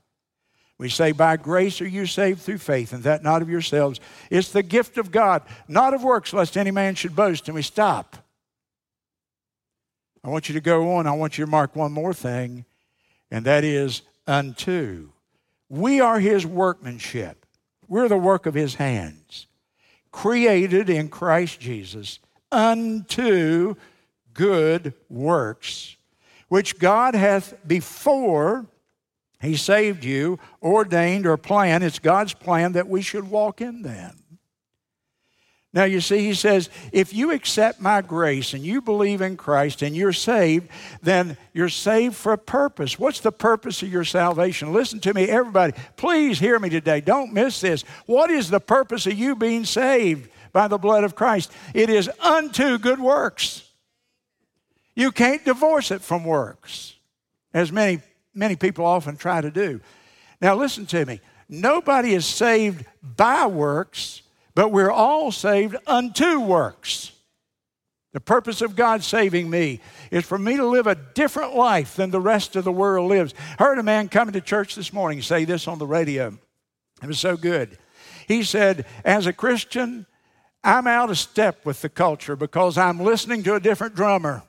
We 0.79 0.89
say, 0.89 1.11
By 1.11 1.37
grace 1.37 1.81
are 1.81 1.89
you 1.89 2.07
saved 2.07 2.43
through 2.43 2.59
faith, 2.59 2.93
and 2.93 3.03
that 3.03 3.25
not 3.25 3.43
of 3.43 3.51
yourselves. 3.51 3.99
It's 4.31 4.53
the 4.53 4.63
gift 4.63 4.99
of 4.99 5.11
God, 5.11 5.43
not 5.67 5.95
of 5.95 6.05
works, 6.05 6.33
lest 6.33 6.57
any 6.57 6.71
man 6.71 6.95
should 6.95 7.17
boast. 7.17 7.49
And 7.49 7.57
we 7.57 7.63
stop. 7.63 8.19
I 10.23 10.29
want 10.29 10.49
you 10.49 10.53
to 10.53 10.61
go 10.61 10.95
on. 10.95 11.09
I 11.09 11.13
want 11.13 11.39
you 11.39 11.45
to 11.45 11.51
mark 11.51 11.75
one 11.75 11.91
more 11.91 12.15
thing 12.15 12.65
and 13.35 13.47
that 13.47 13.65
is 13.65 14.03
unto. 14.29 15.09
We 15.69 16.01
are 16.01 16.21
his 16.21 16.47
workmanship. 16.47 17.45
We're 17.89 18.09
the 18.09 18.17
work 18.17 18.47
of 18.47 18.55
his 18.55 18.77
hands, 18.77 19.49
created 20.13 20.89
in 20.89 21.09
Christ 21.09 21.59
Jesus 21.59 22.21
unto 22.53 23.75
good 24.35 24.95
works, 25.09 25.97
which 26.47 26.79
God 26.79 27.17
hath 27.17 27.55
before 27.67 28.67
he 29.41 29.57
saved 29.57 30.05
you, 30.05 30.39
ordained 30.63 31.27
or 31.27 31.37
planned. 31.37 31.83
It's 31.83 31.99
God's 31.99 32.35
plan 32.35 32.71
that 32.75 32.89
we 32.89 33.03
should 33.03 33.29
walk 33.29 33.61
in 33.61 33.83
them. 33.83 34.15
Now, 35.75 35.83
you 35.83 36.01
see, 36.01 36.19
he 36.19 36.35
says, 36.35 36.71
if 36.93 37.13
you 37.13 37.33
accept 37.33 37.81
my 37.81 38.01
grace 38.01 38.55
and 38.55 38.63
you 38.63 38.81
believe 38.81 39.21
in 39.21 39.37
Christ 39.37 39.83
and 39.83 39.95
you're 39.97 40.13
saved, 40.13 40.69
then 41.03 41.37
you're 41.53 41.69
saved 41.69 42.15
for 42.15 42.33
a 42.33 42.39
purpose. 42.39 42.97
What's 42.97 43.19
the 43.19 43.33
purpose 43.33 43.83
of 43.83 43.91
your 43.91 44.05
salvation? 44.05 44.73
Listen 44.73 45.01
to 45.01 45.13
me, 45.13 45.25
everybody. 45.25 45.73
Please 45.97 46.39
hear 46.39 46.61
me 46.61 46.69
today. 46.69 47.01
Don't 47.01 47.33
miss 47.33 47.61
this. 47.61 47.83
What 48.07 48.31
is 48.31 48.51
the 48.51 48.61
purpose 48.61 49.09
of 49.09 49.15
you 49.15 49.35
being 49.35 49.65
saved 49.65 50.31
by 50.53 50.69
the 50.69 50.79
blood 50.79 51.03
of 51.03 51.17
Christ? 51.17 51.51
It 51.75 51.91
is 51.91 52.09
unto 52.21 52.79
good 52.79 53.01
works. 53.01 53.69
You 54.95 55.11
can't 55.11 55.45
divorce 55.45 55.91
it 55.91 56.03
from 56.03 56.23
works, 56.23 56.95
as 57.53 57.73
many, 57.73 58.01
many 58.33 58.55
people 58.55 58.87
often 58.87 59.17
try 59.17 59.41
to 59.41 59.51
do. 59.51 59.81
Now, 60.41 60.55
listen 60.55 60.87
to 60.87 61.05
me. 61.05 61.21
Nobody 61.49 62.15
is 62.15 62.27
saved 62.27 62.87
by 63.03 63.49
works 63.49 64.23
but 64.55 64.73
we're 64.73 64.91
all 64.91 65.33
saved 65.33 65.77
unto 65.87 66.41
works. 66.41 67.13
The 68.13 68.21
purpose 68.21 68.63
of 68.63 68.77
God 68.77 69.03
saving 69.03 69.51
me 69.51 69.81
is 70.13 70.25
for 70.25 70.39
me 70.39 70.57
to 70.57 70.65
live 70.65 70.87
a 70.87 70.95
different 70.95 71.57
life 71.57 71.97
than 71.97 72.11
the 72.11 72.21
rest 72.21 72.55
of 72.55 72.63
the 72.63 72.71
world 72.71 73.11
lives. 73.11 73.35
Heard 73.59 73.79
a 73.79 73.83
man 73.83 74.09
coming 74.09 74.35
to 74.35 74.41
church 74.41 74.77
this 74.77 74.93
morning 74.93 75.21
say 75.21 75.45
this 75.45 75.67
on 75.67 75.79
the 75.79 75.87
radio. 75.87 76.39
It 77.03 77.07
was 77.09 77.19
so 77.19 77.37
good. 77.37 77.77
He 78.29 78.45
said, 78.45 78.87
As 79.05 79.27
a 79.27 79.33
Christian, 79.33 80.07
I'm 80.63 80.87
out 80.87 81.11
of 81.11 81.19
step 81.19 81.67
with 81.67 81.83
the 81.83 81.89
culture 81.89 82.37
because 82.37 82.79
I'm 82.79 83.01
listening 83.01 83.43
to 83.43 83.57
a 83.57 83.61
different 83.61 83.97
drummer. 83.97 84.45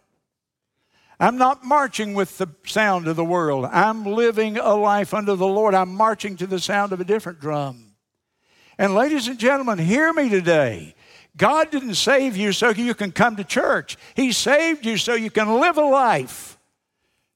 I'm 1.19 1.37
not 1.37 1.63
marching 1.63 2.13
with 2.13 2.37
the 2.37 2.47
sound 2.65 3.07
of 3.07 3.15
the 3.15 3.25
world. 3.25 3.65
I'm 3.65 4.05
living 4.05 4.57
a 4.57 4.75
life 4.75 5.13
under 5.13 5.35
the 5.35 5.47
Lord. 5.47 5.73
I'm 5.73 5.93
marching 5.93 6.37
to 6.37 6.47
the 6.47 6.59
sound 6.59 6.91
of 6.91 6.99
a 6.99 7.05
different 7.05 7.39
drum. 7.39 7.94
And 8.77 8.93
ladies 8.93 9.27
and 9.27 9.39
gentlemen, 9.39 9.77
hear 9.77 10.11
me 10.11 10.29
today. 10.29 10.95
God 11.37 11.69
didn't 11.71 11.95
save 11.95 12.37
you 12.37 12.51
so 12.51 12.69
you 12.69 12.93
can 12.93 13.11
come 13.11 13.35
to 13.35 13.43
church. 13.43 13.97
He 14.15 14.31
saved 14.31 14.85
you 14.85 14.97
so 14.97 15.13
you 15.13 15.29
can 15.29 15.59
live 15.59 15.77
a 15.77 15.85
life 15.85 16.57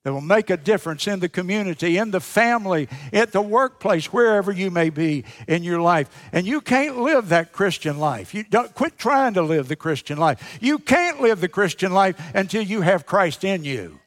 that 0.03 0.13
will 0.13 0.21
make 0.21 0.49
a 0.49 0.55
difference 0.55 1.07
in 1.07 1.19
the 1.19 1.27
community, 1.27 1.97
in 1.97 2.11
the 2.11 2.21
family, 2.21 2.87
at 3.11 3.33
the 3.33 3.41
workplace, 3.41 4.05
wherever 4.13 4.51
you 4.51 4.71
may 4.71 4.89
be 4.89 5.25
in 5.47 5.63
your 5.63 5.81
life. 5.81 6.09
And 6.31 6.47
you 6.47 6.61
can't 6.61 6.99
live 6.99 7.29
that 7.29 7.51
Christian 7.51 7.99
life. 7.99 8.33
You 8.33 8.43
don't 8.43 8.73
quit 8.73 8.97
trying 8.97 9.33
to 9.33 9.41
live 9.41 9.67
the 9.67 9.75
Christian 9.75 10.17
life. 10.17 10.57
You 10.61 10.79
can't 10.79 11.21
live 11.21 11.41
the 11.41 11.49
Christian 11.49 11.91
life 11.91 12.17
until 12.33 12.61
you 12.61 12.81
have 12.81 13.05
Christ 13.05 13.43
in 13.43 13.65
you. 13.65 13.99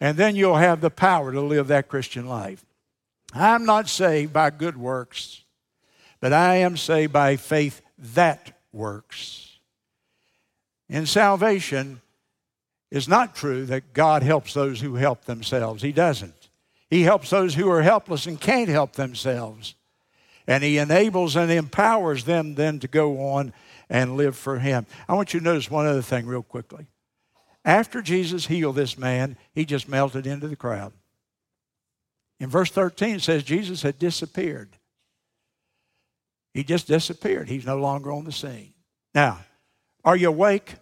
And 0.00 0.16
then 0.16 0.34
you'll 0.34 0.56
have 0.56 0.80
the 0.80 0.90
power 0.90 1.30
to 1.30 1.40
live 1.40 1.68
that 1.68 1.88
Christian 1.88 2.26
life. 2.26 2.64
I'm 3.32 3.64
not 3.64 3.88
saved 3.88 4.32
by 4.32 4.50
good 4.50 4.76
works 4.76 5.42
but 6.22 6.32
I 6.32 6.58
am 6.58 6.76
saved 6.76 7.12
by 7.12 7.34
faith 7.34 7.82
that 7.98 8.56
works. 8.72 9.58
In 10.88 11.04
salvation, 11.04 12.00
it's 12.92 13.08
not 13.08 13.34
true 13.34 13.66
that 13.66 13.92
God 13.92 14.22
helps 14.22 14.54
those 14.54 14.80
who 14.80 14.94
help 14.94 15.24
themselves. 15.24 15.82
He 15.82 15.90
doesn't. 15.90 16.48
He 16.88 17.02
helps 17.02 17.30
those 17.30 17.56
who 17.56 17.68
are 17.68 17.82
helpless 17.82 18.26
and 18.26 18.40
can't 18.40 18.68
help 18.68 18.92
themselves. 18.92 19.74
And 20.46 20.62
He 20.62 20.78
enables 20.78 21.34
and 21.34 21.50
empowers 21.50 22.22
them 22.22 22.54
then 22.54 22.78
to 22.78 22.88
go 22.88 23.32
on 23.32 23.52
and 23.90 24.16
live 24.16 24.36
for 24.36 24.60
Him. 24.60 24.86
I 25.08 25.14
want 25.14 25.34
you 25.34 25.40
to 25.40 25.44
notice 25.44 25.72
one 25.72 25.86
other 25.86 26.02
thing, 26.02 26.26
real 26.26 26.44
quickly. 26.44 26.86
After 27.64 28.00
Jesus 28.00 28.46
healed 28.46 28.76
this 28.76 28.96
man, 28.96 29.36
he 29.52 29.64
just 29.64 29.88
melted 29.88 30.26
into 30.26 30.46
the 30.46 30.54
crowd. 30.54 30.92
In 32.38 32.48
verse 32.48 32.70
13, 32.70 33.16
it 33.16 33.22
says 33.22 33.42
Jesus 33.42 33.82
had 33.82 33.98
disappeared. 33.98 34.76
He 36.54 36.64
just 36.64 36.86
disappeared. 36.86 37.48
He's 37.48 37.66
no 37.66 37.78
longer 37.78 38.12
on 38.12 38.24
the 38.24 38.32
scene. 38.32 38.74
Now, 39.14 39.40
are 40.04 40.16
you 40.16 40.28
awake? 40.28 40.74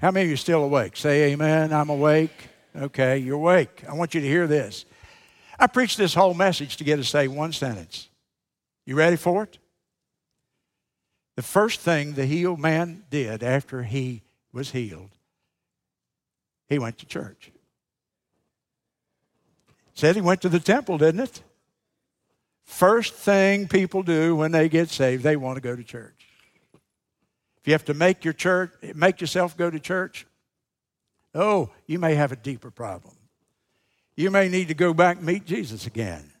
How 0.00 0.10
many 0.10 0.24
of 0.24 0.30
you 0.30 0.36
still 0.36 0.64
awake? 0.64 0.96
Say 0.96 1.32
amen. 1.32 1.72
I'm 1.72 1.90
awake. 1.90 2.48
Okay, 2.74 3.18
you're 3.18 3.36
awake. 3.36 3.84
I 3.88 3.94
want 3.94 4.14
you 4.14 4.20
to 4.20 4.26
hear 4.26 4.46
this. 4.46 4.84
I 5.58 5.66
preached 5.66 5.98
this 5.98 6.14
whole 6.14 6.34
message 6.34 6.76
to 6.78 6.84
get 6.84 6.96
to 6.96 7.04
say 7.04 7.28
one 7.28 7.52
sentence. 7.52 8.08
You 8.84 8.96
ready 8.96 9.16
for 9.16 9.44
it? 9.44 9.58
The 11.36 11.42
first 11.42 11.80
thing 11.80 12.12
the 12.12 12.26
healed 12.26 12.60
man 12.60 13.04
did 13.10 13.42
after 13.42 13.82
he 13.82 14.22
was 14.52 14.70
healed, 14.70 15.10
he 16.68 16.78
went 16.78 16.98
to 16.98 17.06
church. 17.06 17.50
Said 19.94 20.14
he 20.14 20.20
went 20.22 20.42
to 20.42 20.48
the 20.48 20.60
temple, 20.60 20.98
didn't 20.98 21.20
it? 21.20 21.42
First 22.72 23.12
thing 23.12 23.68
people 23.68 24.02
do 24.02 24.34
when 24.34 24.50
they 24.50 24.70
get 24.70 24.88
saved, 24.88 25.22
they 25.22 25.36
want 25.36 25.56
to 25.56 25.60
go 25.60 25.76
to 25.76 25.84
church. 25.84 26.26
If 27.60 27.66
you 27.66 27.74
have 27.74 27.84
to 27.84 27.94
make 27.94 28.24
your 28.24 28.32
church, 28.32 28.72
make 28.94 29.20
yourself 29.20 29.58
go 29.58 29.70
to 29.70 29.78
church, 29.78 30.26
oh, 31.34 31.68
you 31.86 31.98
may 31.98 32.14
have 32.14 32.32
a 32.32 32.36
deeper 32.36 32.70
problem. 32.70 33.14
You 34.16 34.30
may 34.30 34.48
need 34.48 34.68
to 34.68 34.74
go 34.74 34.94
back 34.94 35.18
and 35.18 35.26
meet 35.26 35.44
Jesus 35.44 35.86
again. 35.86 36.32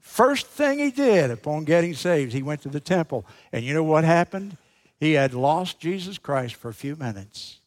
First 0.00 0.46
thing 0.46 0.78
he 0.78 0.90
did 0.90 1.30
upon 1.30 1.64
getting 1.64 1.92
saved, 1.92 2.32
he 2.32 2.42
went 2.42 2.62
to 2.62 2.70
the 2.70 2.80
temple. 2.80 3.26
And 3.52 3.64
you 3.64 3.74
know 3.74 3.84
what 3.84 4.04
happened? 4.04 4.56
He 4.98 5.12
had 5.12 5.34
lost 5.34 5.78
Jesus 5.78 6.16
Christ 6.16 6.54
for 6.54 6.70
a 6.70 6.74
few 6.74 6.96
minutes, 6.96 7.60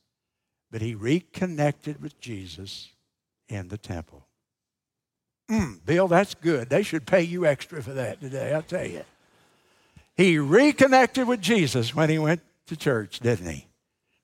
but 0.72 0.82
he 0.82 0.96
reconnected 0.96 2.02
with 2.02 2.20
Jesus 2.20 2.90
in 3.48 3.68
the 3.68 3.78
temple. 3.78 4.26
Mm, 5.52 5.84
Bill, 5.86 6.08
that's 6.08 6.34
good. 6.34 6.70
They 6.70 6.82
should 6.82 7.06
pay 7.06 7.24
you 7.24 7.46
extra 7.46 7.84
for 7.84 7.92
that 7.92 8.22
today, 8.22 8.54
I'll 8.54 8.62
tell 8.62 8.88
you. 8.88 9.04
He 10.16 10.38
reconnected 10.38 11.28
with 11.28 11.42
Jesus 11.42 11.94
when 11.94 12.10
he 12.10 12.18
went 12.18 12.42
to 12.68 12.78
church, 12.78 13.20
didn't 13.20 13.50
he? 13.50 13.68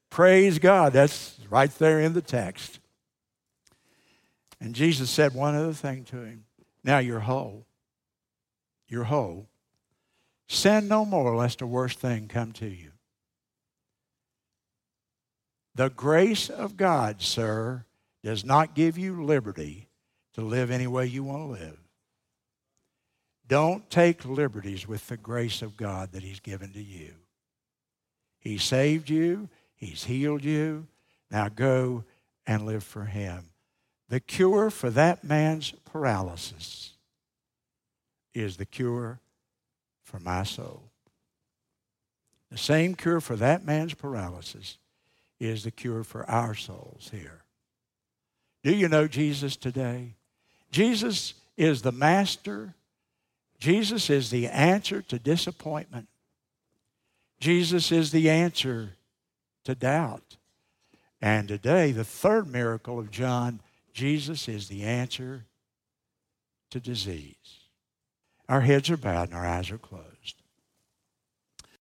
Praise 0.09 0.57
God. 0.57 0.93
That's 0.93 1.37
right 1.49 1.71
there 1.79 1.99
in 1.99 2.13
the 2.13 2.21
text. 2.21 2.79
And 4.61 4.73
Jesus 4.73 5.09
said 5.09 5.33
one 5.33 5.53
other 5.53 5.73
thing 5.73 6.05
to 6.05 6.17
him. 6.17 6.45
Now 6.83 6.99
you're 6.99 7.19
whole. 7.19 7.65
You're 8.87 9.03
whole. 9.03 9.47
Sin 10.47 10.87
no 10.87 11.03
more, 11.03 11.35
lest 11.35 11.61
a 11.61 11.67
worse 11.67 11.95
thing 11.95 12.29
come 12.29 12.53
to 12.53 12.67
you. 12.67 12.91
The 15.75 15.89
grace 15.89 16.49
of 16.49 16.77
God, 16.77 17.21
sir, 17.21 17.83
does 18.23 18.45
not 18.45 18.75
give 18.75 18.97
you 18.97 19.23
liberty 19.23 19.86
to 20.37 20.43
live 20.43 20.69
any 20.69 20.87
way 20.87 21.05
you 21.05 21.23
want 21.23 21.41
to 21.41 21.63
live. 21.63 21.77
Don't 23.47 23.89
take 23.89 24.23
liberties 24.23 24.87
with 24.87 25.07
the 25.07 25.17
grace 25.17 25.61
of 25.61 25.77
God 25.77 26.11
that 26.11 26.23
He's 26.23 26.39
given 26.39 26.73
to 26.73 26.81
you. 26.81 27.13
He 28.39 28.57
saved 28.57 29.09
you, 29.09 29.49
He's 29.75 30.03
healed 30.03 30.43
you. 30.43 30.87
Now 31.31 31.49
go 31.49 32.03
and 32.45 32.65
live 32.65 32.83
for 32.83 33.05
Him. 33.05 33.49
The 34.09 34.19
cure 34.19 34.69
for 34.69 34.89
that 34.91 35.23
man's 35.23 35.71
paralysis 35.85 36.93
is 38.33 38.57
the 38.57 38.65
cure 38.65 39.19
for 40.03 40.19
my 40.19 40.43
soul. 40.43 40.83
The 42.51 42.57
same 42.57 42.95
cure 42.95 43.19
for 43.19 43.35
that 43.35 43.65
man's 43.65 43.93
paralysis 43.93 44.77
is 45.39 45.63
the 45.63 45.71
cure 45.71 46.03
for 46.03 46.29
our 46.29 46.53
souls 46.53 47.09
here. 47.11 47.43
Do 48.63 48.73
you 48.73 48.87
know 48.87 49.07
Jesus 49.07 49.55
today? 49.55 50.13
Jesus 50.71 51.33
is 51.55 51.81
the 51.81 51.91
master. 51.91 52.75
Jesus 53.59 54.09
is 54.09 54.29
the 54.29 54.47
answer 54.47 55.01
to 55.03 55.19
disappointment. 55.19 56.07
Jesus 57.39 57.91
is 57.91 58.11
the 58.11 58.29
answer 58.29 58.93
to 59.63 59.75
doubt. 59.75 60.37
And 61.21 61.47
today, 61.47 61.91
the 61.91 62.03
third 62.03 62.47
miracle 62.47 62.99
of 62.99 63.11
John, 63.11 63.59
Jesus 63.93 64.47
is 64.47 64.67
the 64.67 64.83
answer 64.83 65.45
to 66.69 66.79
disease. 66.79 67.35
Our 68.47 68.61
heads 68.61 68.89
are 68.89 68.97
bowed 68.97 69.29
and 69.29 69.37
our 69.37 69.45
eyes 69.45 69.71
are 69.71 69.77
closed. 69.77 70.41